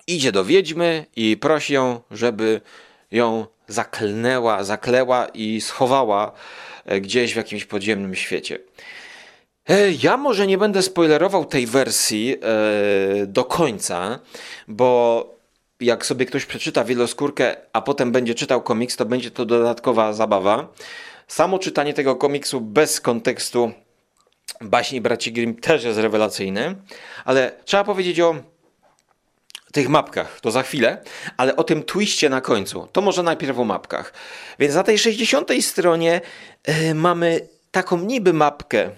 idzie 0.07 0.31
do 0.31 0.45
wiedźmy 0.45 1.05
i 1.15 1.37
prosi 1.37 1.73
ją, 1.73 2.01
żeby 2.11 2.61
ją 3.11 3.45
zaklnęła, 3.67 4.63
zakleła 4.63 5.27
i 5.33 5.61
schowała 5.61 6.31
e, 6.85 7.01
gdzieś 7.01 7.33
w 7.33 7.37
jakimś 7.37 7.65
podziemnym 7.65 8.15
świecie. 8.15 8.59
E, 9.69 9.91
ja 9.91 10.17
może 10.17 10.47
nie 10.47 10.57
będę 10.57 10.81
spoilerował 10.81 11.45
tej 11.45 11.67
wersji 11.67 12.35
e, 12.35 13.25
do 13.25 13.43
końca, 13.43 14.19
bo 14.67 15.34
jak 15.85 16.05
sobie 16.05 16.25
ktoś 16.25 16.45
przeczyta 16.45 16.83
wieloskórkę, 16.83 17.55
a 17.73 17.81
potem 17.81 18.11
będzie 18.11 18.35
czytał 18.35 18.61
komiks, 18.61 18.95
to 18.95 19.05
będzie 19.05 19.31
to 19.31 19.45
dodatkowa 19.45 20.13
zabawa. 20.13 20.67
Samo 21.27 21.59
czytanie 21.59 21.93
tego 21.93 22.15
komiksu 22.15 22.61
bez 22.61 23.01
kontekstu 23.01 23.71
baśni 24.61 25.01
braci 25.01 25.31
Grimm 25.31 25.55
też 25.55 25.83
jest 25.83 25.99
rewelacyjne, 25.99 26.75
ale 27.25 27.51
trzeba 27.65 27.83
powiedzieć 27.83 28.19
o 28.19 28.35
tych 29.71 29.89
mapkach, 29.89 30.39
to 30.41 30.51
za 30.51 30.63
chwilę, 30.63 31.01
ale 31.37 31.55
o 31.55 31.63
tym 31.63 31.83
twiście 31.83 32.29
na 32.29 32.41
końcu, 32.41 32.87
to 32.91 33.01
może 33.01 33.23
najpierw 33.23 33.59
o 33.59 33.63
mapkach. 33.63 34.13
Więc 34.59 34.75
na 34.75 34.83
tej 34.83 34.97
60 34.97 35.51
stronie 35.61 36.21
yy, 36.67 36.95
mamy 36.95 37.47
taką 37.71 37.97
niby 37.99 38.33
mapkę, 38.33 38.89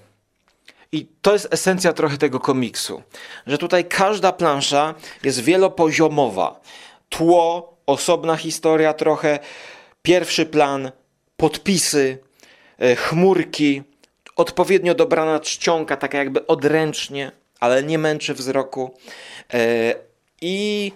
i 0.97 1.07
to 1.21 1.33
jest 1.33 1.47
esencja 1.51 1.93
trochę 1.93 2.17
tego 2.17 2.39
komiksu, 2.39 3.03
że 3.47 3.57
tutaj 3.57 3.86
każda 3.86 4.31
plansza 4.31 4.95
jest 5.23 5.39
wielopoziomowa. 5.39 6.62
Tło, 7.10 7.77
osobna 7.86 8.36
historia 8.36 8.93
trochę, 8.93 9.39
pierwszy 10.01 10.45
plan, 10.45 10.91
podpisy, 11.38 12.17
e, 12.79 12.95
chmurki, 12.95 13.83
odpowiednio 14.36 14.95
dobrana 14.95 15.39
czcionka, 15.39 15.97
taka 15.97 16.17
jakby 16.17 16.47
odręcznie, 16.47 17.31
ale 17.60 17.83
nie 17.83 17.97
męczy 17.97 18.33
wzroku. 18.33 18.97
E, 19.53 19.95
I 20.41 20.91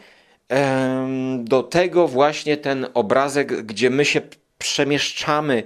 do 1.37 1.63
tego 1.63 2.07
właśnie 2.07 2.57
ten 2.57 2.87
obrazek, 2.93 3.61
gdzie 3.65 3.89
my 3.89 4.05
się 4.05 4.21
przemieszczamy 4.57 5.63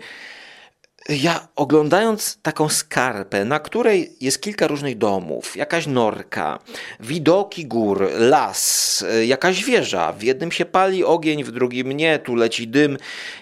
ja 1.09 1.47
oglądając 1.55 2.39
taką 2.41 2.69
skarpę, 2.69 3.45
na 3.45 3.59
której 3.59 4.15
jest 4.21 4.41
kilka 4.41 4.67
różnych 4.67 4.97
domów, 4.97 5.55
jakaś 5.55 5.87
norka, 5.87 6.59
widoki 6.99 7.65
gór, 7.65 8.09
las, 8.17 9.05
e, 9.09 9.25
jakaś 9.25 9.63
wieża, 9.63 10.13
w 10.13 10.23
jednym 10.23 10.51
się 10.51 10.65
pali 10.65 11.03
ogień, 11.03 11.43
w 11.43 11.51
drugim 11.51 11.91
nie, 11.91 12.19
tu 12.19 12.35
leci 12.35 12.67
dym. 12.67 12.97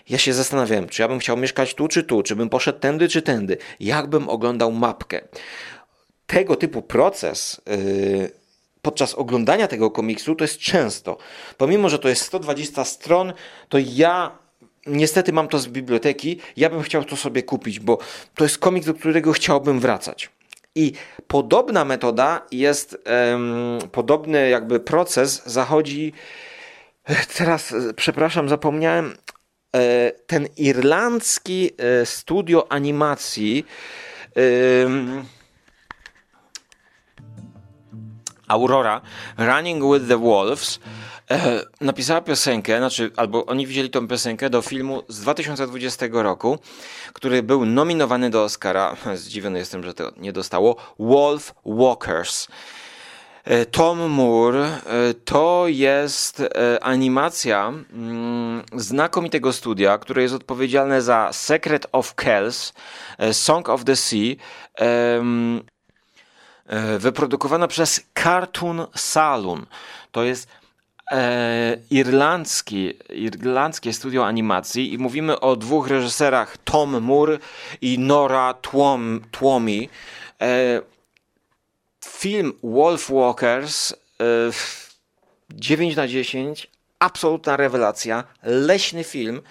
Ja 0.09 0.17
się 0.17 0.33
zastanawiałem, 0.33 0.89
czy 0.89 1.01
ja 1.01 1.07
bym 1.07 1.19
chciał 1.19 1.37
mieszkać 1.37 1.73
tu 1.73 1.87
czy 1.87 2.03
tu, 2.03 2.23
czy 2.23 2.35
bym 2.35 2.49
poszedł 2.49 2.79
tędy 2.79 3.07
czy 3.07 3.21
tędy, 3.21 3.57
jakbym 3.79 4.29
oglądał 4.29 4.71
mapkę. 4.71 5.21
Tego 6.27 6.55
typu 6.55 6.81
proces 6.81 7.61
yy, 7.67 8.31
podczas 8.81 9.13
oglądania 9.13 9.67
tego 9.67 9.91
komiksu 9.91 10.35
to 10.35 10.43
jest 10.43 10.59
często. 10.59 11.17
Pomimo, 11.57 11.89
że 11.89 11.99
to 11.99 12.09
jest 12.09 12.21
120 12.21 12.85
stron, 12.85 13.33
to 13.69 13.77
ja 13.81 14.42
niestety 14.85 15.33
mam 15.33 15.47
to 15.47 15.59
z 15.59 15.67
biblioteki, 15.67 16.39
ja 16.57 16.69
bym 16.69 16.81
chciał 16.81 17.03
to 17.03 17.15
sobie 17.15 17.43
kupić, 17.43 17.79
bo 17.79 17.97
to 18.35 18.43
jest 18.43 18.57
komiks, 18.57 18.87
do 18.87 18.93
którego 18.93 19.31
chciałbym 19.31 19.79
wracać. 19.79 20.29
I 20.75 20.93
podobna 21.27 21.85
metoda 21.85 22.41
jest, 22.51 22.97
um, 23.31 23.79
podobny 23.91 24.49
jakby 24.49 24.79
proces 24.79 25.41
zachodzi. 25.45 26.13
Teraz, 27.37 27.73
przepraszam, 27.95 28.49
zapomniałem. 28.49 29.15
E, 29.75 30.11
ten 30.27 30.47
irlandzki 30.57 31.71
e, 31.77 32.05
studio 32.05 32.71
animacji. 32.71 33.65
Aurora, 38.47 39.01
Running 39.37 39.93
with 39.93 40.07
the 40.07 40.17
Wolves, 40.17 40.79
e, 41.31 41.61
napisała 41.81 42.21
piosenkę, 42.21 42.77
znaczy, 42.77 43.11
albo 43.15 43.45
oni 43.45 43.67
wzięli 43.67 43.89
tą 43.89 44.07
piosenkę 44.07 44.49
do 44.49 44.61
filmu 44.61 45.03
z 45.07 45.19
2020 45.19 46.05
roku, 46.11 46.59
który 47.13 47.43
był 47.43 47.65
nominowany 47.65 48.29
do 48.29 48.43
Oscara. 48.43 48.95
Zdziwiony 49.15 49.59
jestem, 49.59 49.83
że 49.83 49.93
to 49.93 50.11
nie 50.17 50.33
dostało. 50.33 50.75
Wolf 50.99 51.53
Walkers. 51.65 52.47
E, 53.43 53.65
Tom 53.65 54.09
Moore 54.09 54.59
e, 54.59 55.13
to 55.25 55.65
jest 55.67 56.39
e, 56.39 56.83
animacja 56.83 57.73
mm, 57.93 58.63
znakomitego 58.73 59.53
studia, 59.53 59.97
które 59.97 60.21
jest 60.21 60.33
odpowiedzialne 60.33 61.01
za 61.01 61.29
Secret 61.33 61.87
of 61.91 62.15
Kells, 62.15 62.73
Song 63.31 63.69
of 63.69 63.83
the 63.83 63.95
Sea, 63.95 64.35
wyprodukowana 66.99 67.67
przez 67.67 68.01
Cartoon 68.23 68.87
Saloon. 68.95 69.65
To 70.11 70.23
jest 70.23 70.47
e, 71.11 71.77
irlandzki, 71.89 72.93
irlandzkie 73.09 73.93
studio 73.93 74.25
animacji 74.25 74.93
i 74.93 74.97
mówimy 74.97 75.39
o 75.39 75.55
dwóch 75.55 75.87
reżyserach 75.87 76.57
Tom 76.57 77.01
Moore 77.01 77.39
i 77.81 77.99
Nora 77.99 78.53
Twom, 78.61 79.21
Twomi. 79.31 79.89
E, 80.41 80.81
film 82.05 82.53
Wolf 82.63 83.11
Walkers 83.11 83.91
e, 83.91 83.95
9 85.53 85.95
na 85.95 86.07
10, 86.07 86.71
absolutna 86.99 87.57
rewelacja, 87.57 88.23
leśny 88.43 89.03
film. 89.03 89.41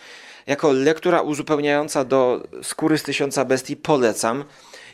Jako 0.47 0.73
lektura 0.73 1.21
uzupełniająca 1.21 2.05
do 2.05 2.43
Skóry 2.63 2.99
z 2.99 3.03
Tysiąca 3.03 3.45
Bestii 3.45 3.77
polecam. 3.77 4.45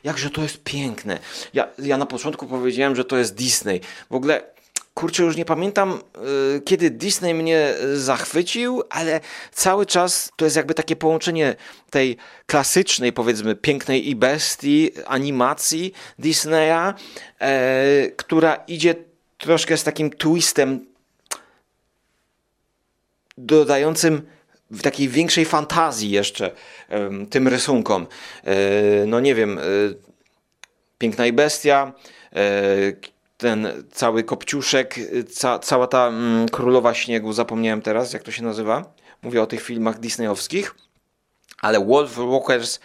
Jakże 0.05 0.31
to 0.31 0.43
jest 0.43 0.65
piękne. 0.65 1.19
Ja, 1.55 1.69
ja 1.79 1.97
na 1.97 2.07
początku 2.07 2.47
powiedziałem, 2.47 2.97
że 2.97 3.05
to 3.05 3.17
jest 3.17 3.35
Disney. 3.35 3.81
W 4.11 4.15
ogóle 4.15 4.43
kurczę, 4.95 5.23
już 5.23 5.37
nie 5.37 5.45
pamiętam, 5.45 6.01
y, 6.57 6.61
kiedy 6.61 6.91
Disney 6.91 7.35
mnie 7.35 7.75
zachwycił, 7.95 8.83
ale 8.91 9.21
cały 9.53 9.87
czas 9.87 10.31
to 10.37 10.45
jest 10.45 10.57
jakby 10.57 10.75
takie 10.75 10.97
połączenie 10.97 11.57
tej 11.91 12.17
klasycznej, 12.47 13.13
powiedzmy, 13.13 13.55
pięknej 13.55 14.09
i 14.09 14.17
bestii 14.17 14.91
animacji 15.07 15.93
Disneya, 16.19 16.95
e, 17.41 18.11
która 18.17 18.55
idzie 18.55 18.95
troszkę 19.39 19.77
z 19.77 19.85
takim 19.85 20.11
twistem 20.11 20.87
dodającym 23.39 24.23
w 24.71 24.83
takiej 24.83 25.09
większej 25.09 25.45
fantazji 25.45 26.11
jeszcze 26.11 26.51
tym 27.31 27.49
rysunkom. 27.49 28.07
E, 28.45 28.57
no 29.07 29.21
nie 29.21 29.35
wiem, 29.35 29.59
e, 29.59 29.63
Piękna 30.99 31.27
i 31.27 31.33
Bestia, 31.33 31.93
ten 33.37 33.69
cały 33.93 34.25
kopciuszek, 34.25 34.95
ca, 35.31 35.59
cała 35.59 35.87
ta 35.87 36.09
mm, 36.09 36.49
królowa 36.49 36.95
śniegu, 36.95 37.33
zapomniałem 37.33 37.83
teraz, 37.83 38.13
jak 38.13 38.23
to 38.23 38.31
się 38.31 38.43
nazywa. 38.43 38.95
Mówię 39.23 39.43
o 39.43 39.47
tych 39.47 39.63
filmach 39.63 40.01
disneyowskich. 40.01 40.75
Ale 41.61 41.85
Wolf 41.85 42.17
Walkers, 42.17 42.81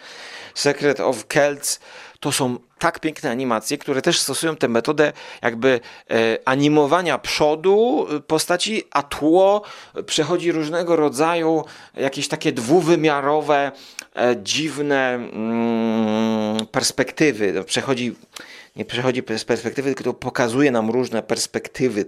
Secret 0.54 1.00
of 1.00 1.24
Celts 1.26 1.80
to 2.24 2.32
są 2.32 2.58
tak 2.78 3.00
piękne 3.00 3.30
animacje, 3.30 3.78
które 3.78 4.02
też 4.02 4.18
stosują 4.18 4.56
tę 4.56 4.68
metodę 4.68 5.12
jakby 5.42 5.80
e, 6.10 6.38
animowania 6.44 7.18
przodu 7.18 8.06
postaci, 8.26 8.82
a 8.90 9.02
tło 9.02 9.62
przechodzi 10.06 10.52
różnego 10.52 10.96
rodzaju 10.96 11.64
jakieś 11.96 12.28
takie 12.28 12.52
dwuwymiarowe, 12.52 13.72
e, 14.16 14.36
dziwne 14.42 15.14
mm, 15.14 16.66
perspektywy. 16.66 17.64
Przechodzi 17.64 18.14
nie 18.76 18.84
przechodzi 18.84 19.22
z 19.36 19.44
perspektywy, 19.44 19.94
tylko 19.94 20.14
pokazuje 20.14 20.70
nam 20.70 20.90
różne 20.90 21.22
perspektywy. 21.22 22.04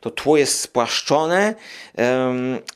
To 0.00 0.10
tło 0.10 0.36
jest 0.36 0.60
spłaszczone, 0.60 1.54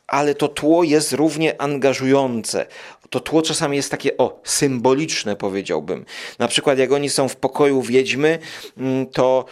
ale 0.06 0.34
to 0.34 0.48
tło 0.48 0.84
jest 0.84 1.12
równie 1.12 1.60
angażujące. 1.60 2.66
To 3.10 3.20
tło 3.20 3.42
czasami 3.42 3.76
jest 3.76 3.90
takie, 3.90 4.16
o, 4.16 4.40
symboliczne 4.44 5.36
powiedziałbym. 5.36 6.04
Na 6.38 6.48
przykład 6.48 6.78
jak 6.78 6.92
oni 6.92 7.08
są 7.08 7.28
w 7.28 7.36
pokoju 7.36 7.82
wiedźmy, 7.82 8.38
mm, 8.76 9.06
to, 9.06 9.44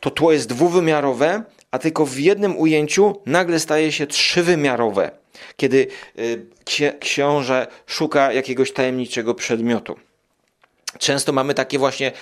to 0.00 0.10
tło 0.10 0.32
jest 0.32 0.48
dwuwymiarowe, 0.48 1.42
a 1.70 1.78
tylko 1.78 2.06
w 2.06 2.18
jednym 2.18 2.58
ujęciu 2.58 3.20
nagle 3.26 3.60
staje 3.60 3.92
się 3.92 4.06
trzywymiarowe. 4.06 5.10
kiedy 5.56 5.86
y, 6.18 6.46
książę 7.00 7.66
szuka 7.86 8.32
jakiegoś 8.32 8.72
tajemniczego 8.72 9.34
przedmiotu. 9.34 9.96
Często 10.98 11.32
mamy 11.32 11.54
takie 11.54 11.78
właśnie 11.78 12.12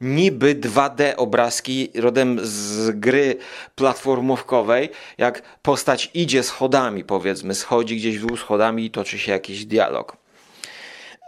niby 0.00 0.54
2D 0.54 1.14
obrazki 1.16 1.90
rodem 1.94 2.40
z 2.42 2.90
gry 2.90 3.36
platformówkowej, 3.74 4.90
jak 5.18 5.42
postać 5.62 6.10
idzie 6.14 6.42
schodami, 6.42 7.04
powiedzmy, 7.04 7.54
schodzi 7.54 7.96
gdzieś 7.96 8.18
w 8.18 8.26
dół 8.26 8.36
schodami 8.36 8.84
i 8.84 8.90
toczy 8.90 9.18
się 9.18 9.32
jakiś 9.32 9.64
dialog. 9.64 10.23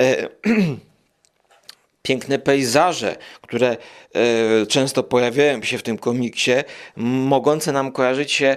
E 0.03 0.29
piękne 2.03 2.39
pejzaże, 2.39 3.17
które 3.43 3.77
e, 4.15 4.67
często 4.67 5.03
pojawiają 5.03 5.63
się 5.63 5.79
w 5.79 5.83
tym 5.83 5.99
komiksie, 5.99 6.53
mogące 6.97 7.73
nam 7.73 7.93
kojarzyć 7.93 8.33
się 8.33 8.57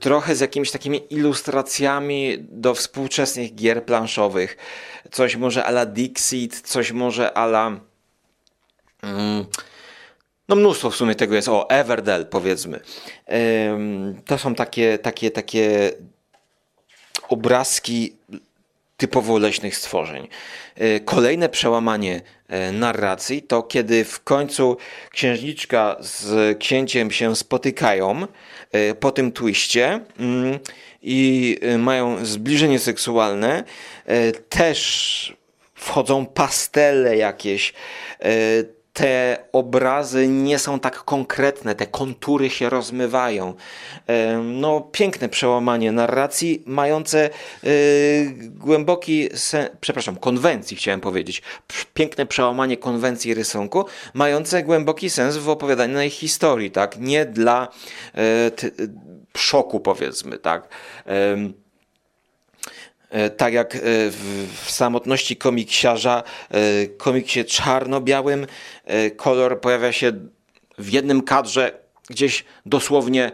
trochę 0.00 0.36
z 0.36 0.40
jakimiś 0.40 0.70
takimi 0.70 1.02
ilustracjami 1.10 2.36
do 2.38 2.74
współczesnych 2.74 3.54
gier 3.54 3.84
planszowych. 3.84 4.56
Coś 5.10 5.36
może 5.36 5.64
ala 5.64 5.86
Dixit, 5.86 6.60
coś 6.60 6.92
może 6.92 7.32
ala. 7.32 7.80
Mm, 9.02 9.44
no 10.48 10.56
mnóstwo 10.56 10.90
w 10.90 10.96
sumie 10.96 11.14
tego 11.14 11.34
jest. 11.34 11.48
O, 11.48 11.70
Everdell 11.70 12.26
powiedzmy. 12.26 12.80
To 14.26 14.38
są 14.38 14.54
takie, 14.54 14.98
takie, 14.98 15.30
takie 15.30 15.92
obrazki 17.28 18.16
typowo 19.02 19.38
leśnych 19.38 19.76
stworzeń. 19.76 20.28
E, 20.76 21.00
kolejne 21.00 21.48
przełamanie 21.48 22.20
e, 22.48 22.72
narracji 22.72 23.42
to 23.42 23.62
kiedy 23.62 24.04
w 24.04 24.24
końcu 24.24 24.76
księżniczka 25.10 25.96
z 26.00 26.58
księciem 26.58 27.10
się 27.10 27.36
spotykają 27.36 28.26
e, 28.72 28.94
po 28.94 29.10
tym 29.10 29.32
twiście 29.32 30.00
mm, 30.18 30.58
i 31.02 31.58
mają 31.78 32.24
zbliżenie 32.26 32.78
seksualne. 32.78 33.64
Też 34.48 35.36
wchodzą 35.74 36.26
pastele 36.26 37.16
jakieś 37.16 37.72
te 38.92 39.44
obrazy 39.52 40.28
nie 40.28 40.58
są 40.58 40.80
tak 40.80 41.04
konkretne, 41.04 41.74
te 41.74 41.86
kontury 41.86 42.50
się 42.50 42.70
rozmywają. 42.70 43.54
No, 44.42 44.80
piękne 44.80 45.28
przełamanie 45.28 45.92
narracji, 45.92 46.62
mające 46.66 47.30
y, 47.64 48.34
głęboki, 48.50 49.28
przepraszam, 49.80 50.16
konwencji 50.16 50.76
chciałem 50.76 51.00
powiedzieć. 51.00 51.42
Piękne 51.94 52.26
przełamanie 52.26 52.76
konwencji 52.76 53.34
rysunku, 53.34 53.84
mające 54.14 54.62
głęboki 54.62 55.10
sens 55.10 55.36
w 55.36 55.48
opowiadanej 55.48 56.10
historii, 56.10 56.70
tak? 56.70 56.98
Nie 56.98 57.26
dla 57.26 57.68
y, 58.18 58.70
szoku, 59.36 59.80
powiedzmy, 59.80 60.38
tak? 60.38 60.68
E, 63.12 63.30
tak 63.30 63.52
jak 63.52 63.76
e, 63.76 63.78
w 64.64 64.64
samotności 64.66 65.36
komiksiarza, 65.36 66.22
e, 66.50 66.86
komiksie 66.86 67.44
czarno-białym, 67.44 68.46
kolor 69.16 69.60
pojawia 69.60 69.92
się 69.92 70.12
w 70.78 70.92
jednym 70.92 71.22
kadrze, 71.22 71.78
gdzieś 72.10 72.44
dosłownie 72.66 73.32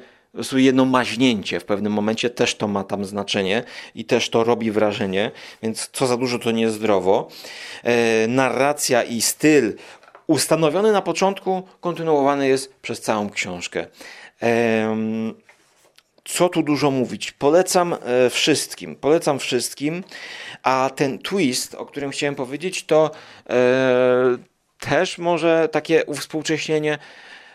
jedno 0.53 0.85
maźnięcie 0.85 1.61
w 1.61 1.65
pewnym 1.65 1.93
momencie 1.93 2.31
też 2.31 2.55
to 2.55 2.69
ma 2.69 2.85
tam 2.85 3.05
znaczenie 3.05 3.65
i 3.95 4.05
też 4.05 4.31
to 4.31 4.45
robi 4.45 4.71
wrażenie, 4.71 5.31
więc 5.63 5.91
co 5.93 6.07
za 6.07 6.17
dużo 6.17 6.39
to 6.39 6.51
niezdrowo. 6.51 7.29
Narracja 8.29 9.03
i 9.03 9.21
styl 9.21 9.75
ustanowiony 10.27 10.93
na 10.93 11.03
początku 11.03 11.63
kontynuowany 11.81 12.49
jest 12.49 12.75
przez 12.75 13.01
całą 13.01 13.31
książkę 13.31 13.87
co 16.29 16.49
tu 16.49 16.63
dużo 16.63 16.91
mówić. 16.91 17.33
Polecam 17.33 17.93
e, 17.95 18.31
wszystkim, 18.31 18.97
polecam 18.97 19.39
wszystkim, 19.39 20.05
a 20.63 20.91
ten 20.97 21.19
twist, 21.19 21.75
o 21.75 21.87
którym 21.87 22.11
chciałem 22.11 22.35
powiedzieć, 22.35 22.85
to 22.85 23.11
e, 23.51 23.57
też 24.81 25.19
może 25.19 25.69
takie 25.73 26.05
uwspółcześnienie. 26.05 26.99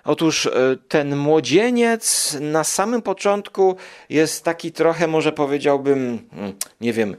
Otóż 0.04 0.46
e, 0.46 0.52
ten 0.88 1.16
młodzieniec 1.16 2.38
na 2.42 2.64
samym 2.64 3.02
początku 3.02 3.76
jest 4.10 4.44
taki 4.44 4.72
trochę, 4.72 5.08
może 5.08 5.32
powiedziałbym, 5.32 6.30
hmm, 6.32 6.54
nie 6.82 6.94
wiem, 6.94 7.16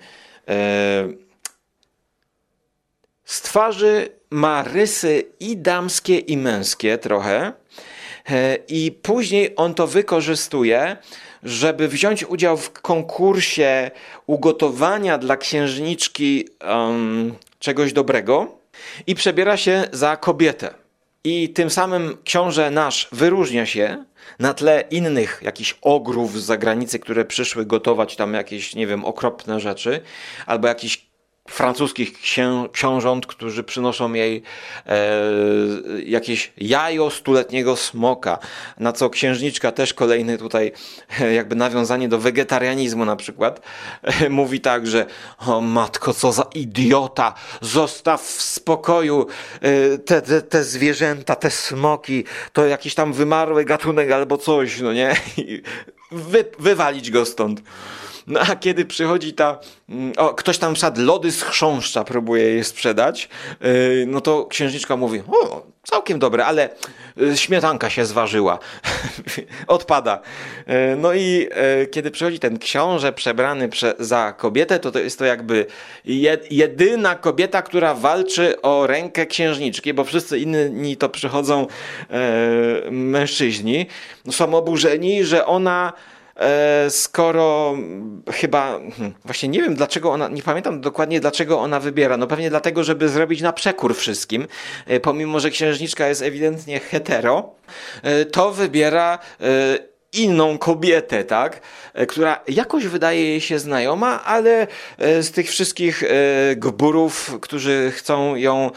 z 3.24 3.42
twarzy 3.42 4.08
ma 4.30 4.62
rysy 4.62 5.24
i 5.40 5.56
damskie, 5.56 6.18
i 6.18 6.36
męskie 6.36 6.98
trochę. 6.98 7.52
I 8.68 8.92
później 9.02 9.52
on 9.56 9.74
to 9.74 9.86
wykorzystuje, 9.86 10.96
żeby 11.44 11.88
wziąć 11.88 12.24
udział 12.24 12.56
w 12.56 12.72
konkursie 12.72 13.90
ugotowania 14.26 15.18
dla 15.18 15.36
księżniczki 15.36 16.48
um, 16.68 17.34
czegoś 17.58 17.92
dobrego 17.92 18.58
i 19.06 19.14
przebiera 19.14 19.56
się 19.56 19.84
za 19.92 20.16
kobietę. 20.16 20.74
I 21.24 21.48
tym 21.48 21.70
samym 21.70 22.16
książę 22.24 22.70
nasz 22.70 23.08
wyróżnia 23.12 23.66
się 23.66 24.04
na 24.38 24.54
tle 24.54 24.84
innych 24.90 25.40
jakichś 25.42 25.76
ogrów 25.82 26.40
z 26.40 26.44
zagranicy, 26.44 26.98
które 26.98 27.24
przyszły 27.24 27.66
gotować 27.66 28.16
tam 28.16 28.34
jakieś, 28.34 28.74
nie 28.74 28.86
wiem, 28.86 29.04
okropne 29.04 29.60
rzeczy, 29.60 30.00
albo 30.46 30.68
jakiś 30.68 31.06
francuskich 31.48 32.12
księ, 32.12 32.68
książąt, 32.72 33.26
którzy 33.26 33.64
przynoszą 33.64 34.12
jej 34.12 34.42
e, 34.86 35.20
jakieś 36.04 36.52
jajo 36.56 37.10
stuletniego 37.10 37.76
smoka, 37.76 38.38
na 38.78 38.92
co 38.92 39.10
księżniczka 39.10 39.72
też 39.72 39.94
kolejny 39.94 40.38
tutaj 40.38 40.72
jakby 41.36 41.54
nawiązanie 41.54 42.08
do 42.08 42.18
wegetarianizmu 42.18 43.04
na 43.04 43.16
przykład, 43.16 43.60
e, 44.02 44.30
mówi 44.40 44.60
tak, 44.60 44.86
że 44.86 45.06
o 45.46 45.60
matko, 45.60 46.14
co 46.14 46.32
za 46.32 46.42
idiota, 46.54 47.34
zostaw 47.60 48.22
w 48.22 48.42
spokoju 48.42 49.26
e, 49.60 49.98
te, 49.98 50.22
te, 50.22 50.42
te 50.42 50.64
zwierzęta, 50.64 51.36
te 51.36 51.50
smoki, 51.50 52.24
to 52.52 52.66
jakiś 52.66 52.94
tam 52.94 53.12
wymarły 53.12 53.64
gatunek 53.64 54.10
albo 54.10 54.38
coś, 54.38 54.80
no 54.80 54.92
nie? 54.92 55.16
Wy, 56.12 56.44
wywalić 56.58 57.10
go 57.10 57.24
stąd. 57.24 57.62
No 58.26 58.40
a 58.40 58.56
kiedy 58.56 58.84
przychodzi 58.84 59.32
ta, 59.32 59.58
mm, 59.88 60.12
o, 60.16 60.34
ktoś 60.34 60.58
tam 60.58 60.74
przykład 60.74 60.98
lody 60.98 61.32
z 61.32 61.42
chrząszcza 61.42 62.04
próbuje 62.04 62.42
je 62.42 62.64
sprzedać, 62.64 63.28
yy, 63.60 64.04
no 64.06 64.20
to 64.20 64.46
księżniczka 64.46 64.96
mówi, 64.96 65.22
o, 65.28 65.62
całkiem 65.82 66.18
dobre, 66.18 66.46
ale 66.46 66.70
y, 67.22 67.36
śmietanka 67.36 67.90
się 67.90 68.06
zważyła. 68.06 68.58
Odpada. 69.66 70.20
Yy, 70.66 70.74
no 70.96 71.14
i 71.14 71.48
kiedy 71.90 72.10
przychodzi 72.10 72.38
ten 72.38 72.58
książę 72.58 73.12
przebrany 73.12 73.68
prze, 73.68 73.94
za 73.98 74.32
kobietę, 74.32 74.78
to 74.78 74.90
to 74.90 74.98
jest 74.98 75.18
to 75.18 75.24
jakby 75.24 75.66
jedyna 76.50 77.14
kobieta, 77.14 77.62
która 77.62 77.94
walczy 77.94 78.62
o 78.62 78.86
rękę 78.86 79.26
księżniczki, 79.26 79.94
bo 79.94 80.04
wszyscy 80.04 80.38
inni 80.38 80.96
to 80.96 81.08
przychodzą 81.08 81.66
mężczyźni. 82.90 83.86
No, 84.24 84.32
są 84.32 84.54
oburzeni, 84.54 85.24
że 85.24 85.46
ona 85.46 85.92
E, 85.92 86.13
skoro 86.88 87.76
chyba, 88.32 88.80
hmm, 88.96 89.14
właśnie 89.24 89.48
nie 89.48 89.62
wiem 89.62 89.74
dlaczego 89.74 90.12
ona, 90.12 90.28
nie 90.28 90.42
pamiętam 90.42 90.80
dokładnie 90.80 91.20
dlaczego 91.20 91.60
ona 91.60 91.80
wybiera, 91.80 92.16
no 92.16 92.26
pewnie 92.26 92.50
dlatego, 92.50 92.84
żeby 92.84 93.08
zrobić 93.08 93.42
na 93.42 93.52
przekór 93.52 93.94
wszystkim, 93.94 94.46
e, 94.86 95.00
pomimo, 95.00 95.40
że 95.40 95.50
księżniczka 95.50 96.08
jest 96.08 96.22
ewidentnie 96.22 96.80
hetero, 96.80 97.54
e, 98.02 98.24
to 98.24 98.52
wybiera 98.52 99.18
inną 100.14 100.58
kobietę, 100.58 101.24
tak? 101.24 101.60
Która 102.08 102.40
jakoś 102.48 102.86
wydaje 102.86 103.24
jej 103.24 103.40
się 103.40 103.58
znajoma, 103.58 104.24
ale 104.24 104.66
z 104.98 105.30
tych 105.30 105.48
wszystkich 105.48 106.04
gburów, 106.56 107.38
którzy 107.40 107.92
chcą 107.94 108.36
ją 108.36 108.70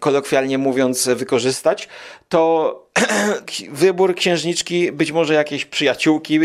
kolokwialnie 0.00 0.58
mówiąc 0.58 1.08
wykorzystać, 1.08 1.88
to 2.28 2.88
wybór 3.72 4.14
księżniczki, 4.14 4.92
być 4.92 5.12
może 5.12 5.34
jakieś 5.34 5.64
przyjaciółki 5.64 6.40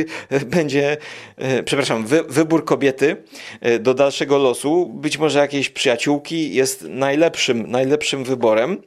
będzie, 0.45 0.97
e, 1.37 1.63
przepraszam, 1.63 2.05
wy, 2.05 2.23
wybór 2.23 2.65
kobiety 2.65 3.17
e, 3.61 3.79
do 3.79 3.93
dalszego 3.93 4.37
losu, 4.37 4.85
być 4.85 5.17
może 5.17 5.39
jakieś 5.39 5.69
przyjaciółki 5.69 6.53
jest 6.53 6.81
najlepszym, 6.89 7.71
najlepszym 7.71 8.23
wyborem, 8.23 8.81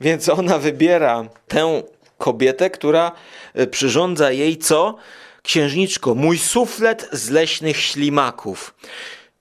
więc 0.00 0.28
ona 0.28 0.58
wybiera 0.58 1.28
tę 1.48 1.82
kobietę, 2.18 2.70
która 2.70 3.12
e, 3.54 3.66
przyrządza 3.66 4.30
jej 4.30 4.58
co? 4.58 4.96
Księżniczko, 5.42 6.14
mój 6.14 6.38
suflet 6.38 7.08
z 7.12 7.30
leśnych 7.30 7.76
ślimaków. 7.76 8.74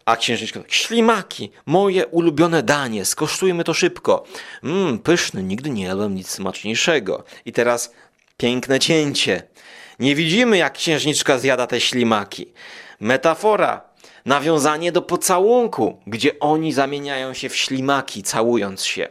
A 0.06 0.18
księżniczka, 0.18 0.60
ślimaki, 0.68 1.52
moje 1.66 2.08
ulubione 2.08 2.64
danie, 2.64 3.06
skosztujmy 3.06 3.64
to 3.64 3.74
szybko. 3.74 4.24
Mmm, 4.64 5.00
pyszny, 5.00 5.44
nigdy 5.44 5.70
nie 5.70 5.84
jadłem 5.84 6.16
nic 6.16 6.30
smaczniejszego. 6.30 7.24
I 7.46 7.52
teraz 7.52 7.92
piękne 8.38 8.80
cięcie. 8.80 9.44
Nie 10.00 10.16
widzimy, 10.16 10.58
jak 10.58 10.74
księżniczka 10.74 11.40
zjada 11.40 11.68
te 11.68 11.82
ślimaki. 11.82 12.54
Metafora, 13.00 13.82
nawiązanie 14.26 14.92
do 14.92 15.02
pocałunku, 15.02 16.02
gdzie 16.08 16.40
oni 16.40 16.74
zamieniają 16.74 17.34
się 17.34 17.50
w 17.50 17.56
ślimaki, 17.56 18.24
całując 18.24 18.86
się. 18.86 19.08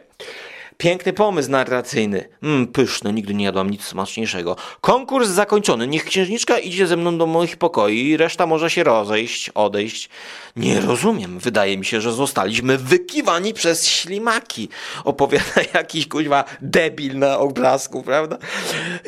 Piękny 0.77 1.13
pomysł 1.13 1.51
narracyjny. 1.51 2.29
Mm, 2.43 2.67
pyszne, 2.67 3.13
nigdy 3.13 3.33
nie 3.33 3.45
jadłam 3.45 3.69
nic 3.69 3.83
smaczniejszego. 3.83 4.55
Konkurs 4.81 5.29
zakończony. 5.29 5.87
Niech 5.87 6.05
księżniczka 6.05 6.59
idzie 6.59 6.87
ze 6.87 6.97
mną 6.97 7.17
do 7.17 7.25
moich 7.25 7.57
pokoi 7.57 8.17
reszta 8.17 8.45
może 8.45 8.69
się 8.69 8.83
rozejść, 8.83 9.49
odejść. 9.49 10.09
Nie 10.55 10.81
rozumiem. 10.81 11.39
Wydaje 11.39 11.77
mi 11.77 11.85
się, 11.85 12.01
że 12.01 12.11
zostaliśmy 12.13 12.77
wykiwani 12.77 13.53
przez 13.53 13.87
ślimaki. 13.87 14.69
Opowiada 15.03 15.61
jakiś 15.73 16.07
kuźwa 16.07 16.43
debil 16.61 17.19
na 17.19 17.39
obrazku, 17.39 18.03
prawda? 18.03 18.37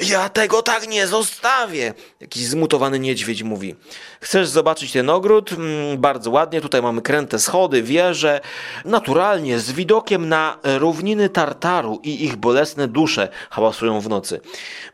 Ja 0.08 0.30
tego 0.30 0.62
tak 0.62 0.88
nie 0.90 1.08
zostawię. 1.08 1.94
Jakiś 2.22 2.44
zmutowany 2.44 3.00
niedźwiedź 3.00 3.44
mówi. 3.44 3.76
Chcesz 4.20 4.48
zobaczyć 4.48 4.92
ten 4.92 5.10
ogród? 5.10 5.52
Mm, 5.52 5.98
bardzo 5.98 6.32
ładnie. 6.32 6.62
Tutaj 6.62 6.82
mamy 6.82 7.02
kręte 7.02 7.40
schody, 7.40 7.84
wieże. 7.84 8.42
Naturalnie, 8.86 9.60
z 9.60 9.72
widokiem 9.72 10.30
na 10.30 10.58
równiny 10.64 11.30
Tartaru 11.30 12.00
i 12.04 12.26
ich 12.26 12.36
bolesne 12.36 12.88
dusze 12.88 13.30
hałasują 13.50 14.02
w 14.02 14.10
nocy. 14.10 14.42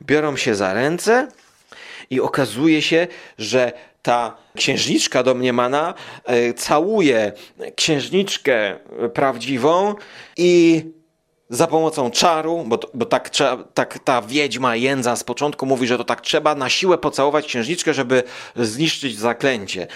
Biorą 0.01 0.37
się 0.37 0.55
za 0.55 0.73
ręce 0.73 1.27
i 2.09 2.21
okazuje 2.21 2.81
się, 2.81 3.07
że 3.37 3.71
ta 4.01 4.37
księżniczka 4.55 5.23
domniemana 5.23 5.93
e, 6.25 6.53
całuje 6.53 7.31
księżniczkę 7.75 8.79
prawdziwą 9.13 9.95
i 10.37 10.83
za 11.49 11.67
pomocą 11.67 12.11
czaru, 12.11 12.63
bo, 12.67 12.79
bo 12.93 13.05
tak, 13.05 13.29
tak 13.73 13.99
ta 13.99 14.21
wiedźma 14.21 14.75
jędza 14.75 15.15
z 15.15 15.23
początku 15.23 15.65
mówi, 15.65 15.87
że 15.87 15.97
to 15.97 16.03
tak 16.03 16.21
trzeba 16.21 16.55
na 16.55 16.69
siłę 16.69 16.97
pocałować 16.97 17.45
księżniczkę, 17.45 17.93
żeby 17.93 18.23
zniszczyć 18.55 19.19
zaklęcie. 19.19 19.87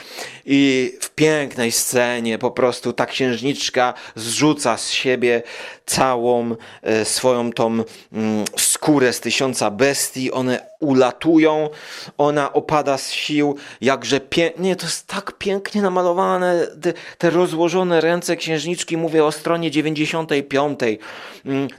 I 0.46 0.94
w 1.02 1.10
pięknej 1.10 1.72
scenie 1.72 2.38
po 2.38 2.52
prostu 2.52 2.94
ta 2.94 3.06
księżniczka 3.06 3.94
zrzuca 4.16 4.78
z 4.78 4.92
siebie 4.92 5.44
całą 5.86 6.56
e, 6.82 7.06
swoją 7.06 7.52
tą 7.52 7.66
mm, 8.14 8.46
skórę 8.58 9.14
z 9.14 9.20
tysiąca 9.20 9.72
bestii, 9.72 10.32
one 10.32 10.60
ulatują, 10.80 11.70
ona 12.18 12.54
opada 12.54 12.98
z 12.98 13.12
sił, 13.12 13.58
jakże 13.82 14.20
pięknie, 14.20 14.76
to 14.76 14.86
jest 14.86 15.08
tak 15.08 15.32
pięknie 15.32 15.82
namalowane, 15.82 16.68
te, 16.82 16.94
te 17.18 17.30
rozłożone 17.30 18.02
ręce 18.02 18.36
księżniczki, 18.36 18.98
mówię 18.98 19.26
o 19.26 19.32
stronie 19.32 19.72
95, 19.72 20.80
mm, 20.84 21.00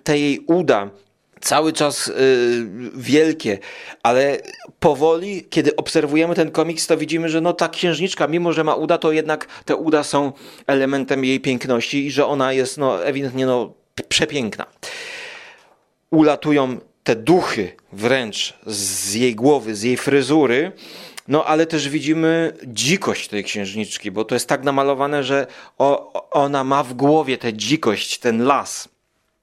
te 0.05 0.19
jej 0.19 0.45
uda, 0.47 0.91
cały 1.41 1.73
czas 1.73 2.09
y, 2.09 2.13
wielkie, 2.95 3.59
ale 4.03 4.39
powoli, 4.81 5.45
kiedy 5.51 5.77
obserwujemy 5.77 6.35
ten 6.35 6.51
komiks, 6.51 6.87
to 6.87 6.97
widzimy, 6.97 7.29
że 7.29 7.41
no 7.41 7.53
ta 7.53 7.69
księżniczka, 7.69 8.29
mimo 8.29 8.53
że 8.53 8.65
ma 8.65 8.75
uda, 8.75 8.99
to 8.99 9.13
jednak 9.13 9.47
te 9.65 9.77
uda 9.77 10.03
są 10.03 10.33
elementem 10.67 11.25
jej 11.25 11.41
piękności 11.41 12.07
i 12.07 12.11
że 12.11 12.27
ona 12.27 12.53
jest 12.53 12.79
no 12.79 13.05
ewidentnie 13.05 13.47
no 13.47 13.73
przepiękna. 14.09 14.67
Ulatują 16.11 16.79
te 17.05 17.17
duchy 17.17 17.73
wręcz 17.93 18.55
z 18.67 19.15
jej 19.15 19.35
głowy, 19.35 19.75
z 19.75 19.83
jej 19.83 19.97
fryzury, 19.97 20.73
no 21.29 21.45
ale 21.45 21.67
też 21.67 21.89
widzimy 21.89 22.53
dzikość 22.67 23.29
tej 23.29 23.45
księżniczki, 23.45 24.11
bo 24.11 24.25
to 24.25 24.35
jest 24.35 24.49
tak 24.49 24.65
namalowane, 24.65 25.25
że 25.25 25.47
o, 25.79 26.13
ona 26.31 26.65
ma 26.65 26.83
w 26.83 26.95
głowie 26.95 27.39
tę 27.39 27.55
dzikość, 27.55 28.19
ten 28.19 28.45
las. 28.45 28.89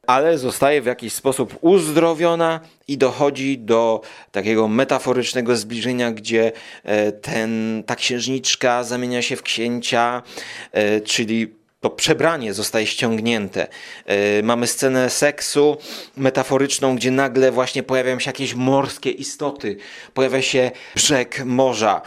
Ale 0.08 0.38
zostaje 0.38 0.82
w 0.82 0.86
jakiś 0.86 1.14
sposób 1.14 1.58
uzdrowiona 1.62 2.60
i 2.88 2.98
dochodzi 2.98 3.58
do 3.58 4.02
takiego 4.32 4.68
metaforycznego 4.68 5.56
zbliżenia, 5.56 6.12
gdzie 6.12 6.52
e, 6.84 7.12
ten, 7.12 7.84
ta 7.86 7.96
księżniczka 7.96 8.84
zamienia 8.84 9.22
się 9.22 9.36
w 9.36 9.42
księcia, 9.42 10.24
e, 10.72 11.02
czyli 11.02 11.54
to 11.82 11.90
przebranie 11.90 12.54
zostaje 12.54 12.86
ściągnięte. 12.88 13.68
Yy, 14.08 14.44
mamy 14.44 14.68
scenę 14.68 15.10
seksu 15.10 15.78
metaforyczną, 16.18 16.96
gdzie 16.96 17.12
nagle 17.12 17.52
właśnie 17.52 17.84
pojawiają 17.84 18.20
się 18.20 18.30
jakieś 18.30 18.54
morskie 18.54 19.12
istoty. 19.12 19.78
Pojawia 20.14 20.42
się 20.42 20.72
brzeg 20.96 21.46
morza, 21.46 22.02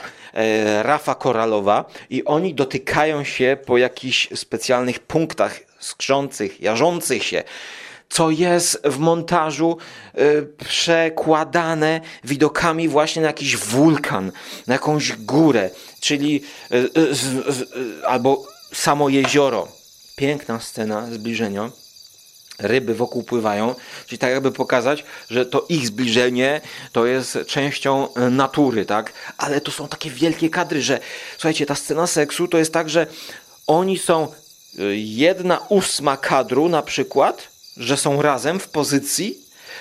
rafa 0.83 1.15
koralowa 1.15 1.85
i 2.11 2.25
oni 2.25 2.55
dotykają 2.55 3.25
się 3.25 3.57
po 3.67 3.79
jakichś 3.79 4.29
specjalnych 4.35 4.99
punktach 4.99 5.61
skrzących, 5.79 6.61
jarzących 6.61 7.25
się 7.25 7.43
co 8.09 8.31
jest 8.31 8.81
w 8.85 8.99
montażu 8.99 9.77
y, 10.19 10.47
przekładane 10.69 12.01
widokami 12.25 12.89
właśnie 12.89 13.23
na 13.23 13.29
jakiś 13.29 13.57
wulkan, 13.57 14.33
na 14.67 14.75
jakąś 14.75 15.13
górę, 15.13 15.71
czyli 16.01 16.43
y, 16.73 16.77
y, 16.77 18.07
albo 18.07 18.47
samo 18.73 19.09
jezioro. 19.09 19.69
Piękna 20.17 20.61
scena 20.61 21.07
zbliżenia. 21.13 21.71
Ryby 22.59 22.95
wokół 22.95 23.23
pływają, 23.23 23.75
czyli 24.07 24.19
tak 24.19 24.31
jakby 24.31 24.53
pokazać, 24.53 25.05
że 25.31 25.47
to 25.47 25.67
ich 25.69 25.87
zbliżenie 25.87 26.61
to 26.93 27.07
jest 27.07 27.39
częścią 27.47 28.15
e, 28.15 28.31
natury, 28.31 28.85
tak? 28.85 29.13
Ale 29.37 29.61
to 29.61 29.71
są 29.71 29.89
takie 29.89 30.11
wielkie 30.11 30.51
kadry, 30.51 30.83
że 30.83 31.01
słuchajcie, 31.33 31.67
ta 31.67 31.75
scena 31.75 32.07
seksu 32.07 32.49
to 32.49 32.59
jest 32.59 32.73
tak, 32.73 32.91
że 32.91 33.07
oni 33.67 33.99
są 33.99 34.23
e, 34.23 34.83
jedna 34.97 35.59
ósma 35.69 36.17
kadru 36.17 36.69
na 36.69 36.83
przykład, 36.83 37.49
że 37.79 37.97
są 37.97 38.23
razem 38.23 38.61
w 38.61 38.69
pozycji 38.69 39.39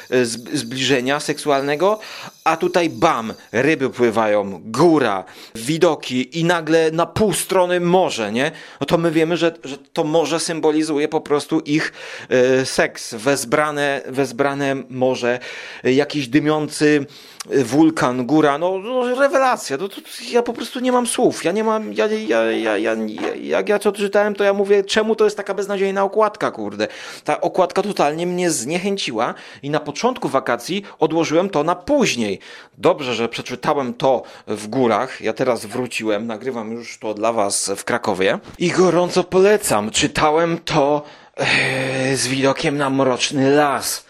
e, 0.09 0.25
zbliżenia 0.53 1.19
seksualnego, 1.19 1.99
a 2.47 2.57
tutaj 2.57 2.89
bam, 2.89 3.33
ryby 3.51 3.89
pływają, 3.89 4.61
góra, 4.65 5.23
widoki 5.55 6.39
i 6.39 6.43
nagle 6.43 6.91
na 6.91 7.05
pół 7.05 7.33
strony 7.33 7.79
morze, 7.79 8.31
nie? 8.31 8.51
No 8.81 8.85
to 8.85 8.97
my 8.97 9.11
wiemy, 9.11 9.37
że, 9.37 9.51
że 9.63 9.77
to 9.77 10.03
morze 10.03 10.39
symbolizuje 10.39 11.07
po 11.07 11.21
prostu 11.21 11.59
ich 11.59 11.93
e, 12.29 12.65
seks, 12.65 13.13
wezbrane, 13.13 14.01
wezbrane 14.05 14.75
morze, 14.89 15.39
e, 15.83 15.93
jakiś 15.93 16.27
dymiący 16.27 17.05
wulkan, 17.49 18.25
góra, 18.25 18.57
no, 18.57 18.77
no 18.77 19.15
rewelacja, 19.15 19.77
no, 19.77 19.89
to, 19.89 20.01
ja 20.31 20.43
po 20.43 20.53
prostu 20.53 20.79
nie 20.79 20.91
mam 20.91 21.07
słów, 21.07 21.45
ja 21.45 21.51
nie 21.51 21.63
mam, 21.63 21.93
ja, 21.93 22.07
ja, 22.07 22.51
ja, 22.51 22.77
ja, 22.77 22.95
jak 23.41 23.69
ja 23.69 23.79
to 23.79 23.91
czytałem, 23.91 24.35
to 24.35 24.43
ja 24.43 24.53
mówię, 24.53 24.83
czemu 24.83 25.15
to 25.15 25.23
jest 25.23 25.37
taka 25.37 25.53
beznadziejna 25.53 26.03
okładka, 26.03 26.51
kurde. 26.51 26.87
Ta 27.23 27.41
okładka 27.41 27.81
totalnie 27.81 28.27
mnie 28.27 28.51
zniechęciła 28.51 29.33
i 29.63 29.69
na 29.69 29.79
początku 29.79 30.29
wakacji 30.29 30.83
odłożyłem 30.99 31.49
to 31.49 31.63
na 31.63 31.75
później, 31.75 32.36
Dobrze, 32.77 33.15
że 33.15 33.29
przeczytałem 33.29 33.93
to 33.93 34.23
w 34.47 34.67
górach. 34.67 35.21
Ja 35.21 35.33
teraz 35.33 35.65
wróciłem, 35.65 36.27
nagrywam 36.27 36.71
już 36.71 36.97
to 36.99 37.13
dla 37.13 37.33
Was 37.33 37.71
w 37.77 37.83
Krakowie 37.83 38.39
i 38.57 38.71
gorąco 38.71 39.23
polecam. 39.23 39.91
Czytałem 39.91 40.57
to 40.57 41.03
ee, 41.37 42.17
z 42.17 42.27
widokiem 42.27 42.77
na 42.77 42.89
mroczny 42.89 43.51
las. 43.51 44.05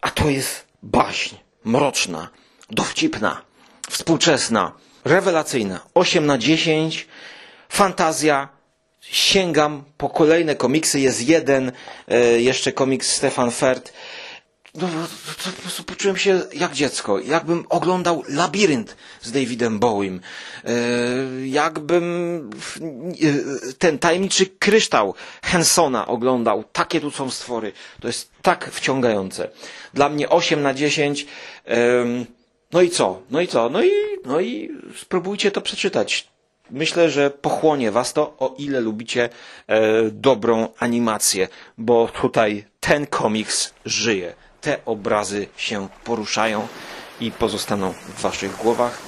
A 0.00 0.10
to 0.10 0.30
jest 0.30 0.64
baśń 0.82 1.36
mroczna, 1.64 2.28
dowcipna, 2.70 3.42
współczesna, 3.90 4.72
rewelacyjna. 5.04 5.80
8 5.94 6.26
na 6.26 6.38
10, 6.38 7.08
fantazja. 7.68 8.48
Sięgam 9.00 9.84
po 9.96 10.08
kolejne 10.08 10.54
komiksy. 10.54 11.00
Jest 11.00 11.28
jeden, 11.28 11.72
e, 12.08 12.40
jeszcze 12.40 12.72
komiks 12.72 13.12
Stefan 13.12 13.50
Fert 13.50 13.92
no, 14.74 14.88
to, 15.44 15.50
po 15.56 15.62
prostu 15.62 15.84
poczułem 15.84 16.16
się 16.16 16.40
jak 16.52 16.72
dziecko. 16.72 17.18
Jakbym 17.18 17.66
oglądał 17.68 18.24
labirynt 18.28 18.96
z 19.22 19.32
Davidem 19.32 19.78
Bowiem. 19.78 20.20
E, 20.64 20.70
jakbym 21.46 22.50
ten 23.78 23.98
tajemniczy 23.98 24.46
kryształ 24.46 25.14
Hensona 25.42 26.06
oglądał. 26.06 26.64
Takie 26.72 27.00
tu 27.00 27.10
są 27.10 27.30
stwory. 27.30 27.72
To 28.00 28.06
jest 28.06 28.30
tak 28.42 28.70
wciągające. 28.72 29.50
Dla 29.94 30.08
mnie 30.08 30.28
8 30.28 30.62
na 30.62 30.74
10. 30.74 31.26
no 32.72 32.82
i 32.82 32.90
co? 32.90 33.22
No 33.30 33.40
i 33.40 33.48
co? 33.48 33.68
No 33.68 33.82
i, 33.82 33.90
no 34.24 34.40
i 34.40 34.70
spróbujcie 34.96 35.50
to 35.50 35.60
przeczytać. 35.60 36.28
Myślę, 36.70 37.10
że 37.10 37.30
pochłonie 37.30 37.90
was 37.90 38.12
to, 38.12 38.36
o 38.38 38.54
ile 38.58 38.80
lubicie 38.80 39.28
e, 39.66 40.02
dobrą 40.10 40.68
animację, 40.78 41.48
bo 41.78 42.08
tutaj 42.08 42.64
ten 42.80 43.06
komiks 43.06 43.74
żyje 43.84 44.34
te 44.60 44.84
obrazy 44.84 45.48
się 45.56 45.88
poruszają 46.04 46.68
i 47.20 47.30
pozostaną 47.30 47.92
w 47.92 48.20
Waszych 48.22 48.56
głowach. 48.56 48.98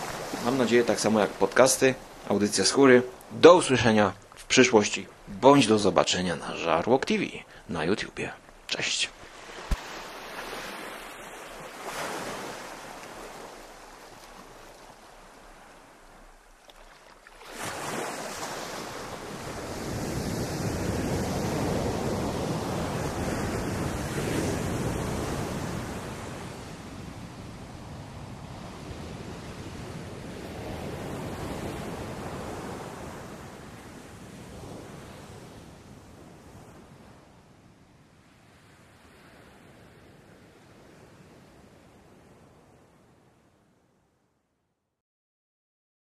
Mam 0.45 0.59
nadzieję, 0.59 0.85
tak 0.85 1.01
samo 1.01 1.21
jak 1.21 1.31
podcasty, 1.31 1.95
audycja 2.29 2.65
skóry. 2.65 3.03
Do 3.33 3.55
usłyszenia 3.55 4.13
w 4.37 4.45
przyszłości, 4.45 5.07
bądź 5.29 5.67
do 5.67 5.79
zobaczenia 5.79 6.37
na 6.37 6.57
Żarłok 6.57 7.07
TV 7.07 7.25
na 7.69 7.85
YouTubie. 7.85 8.33
Cześć! 8.67 9.22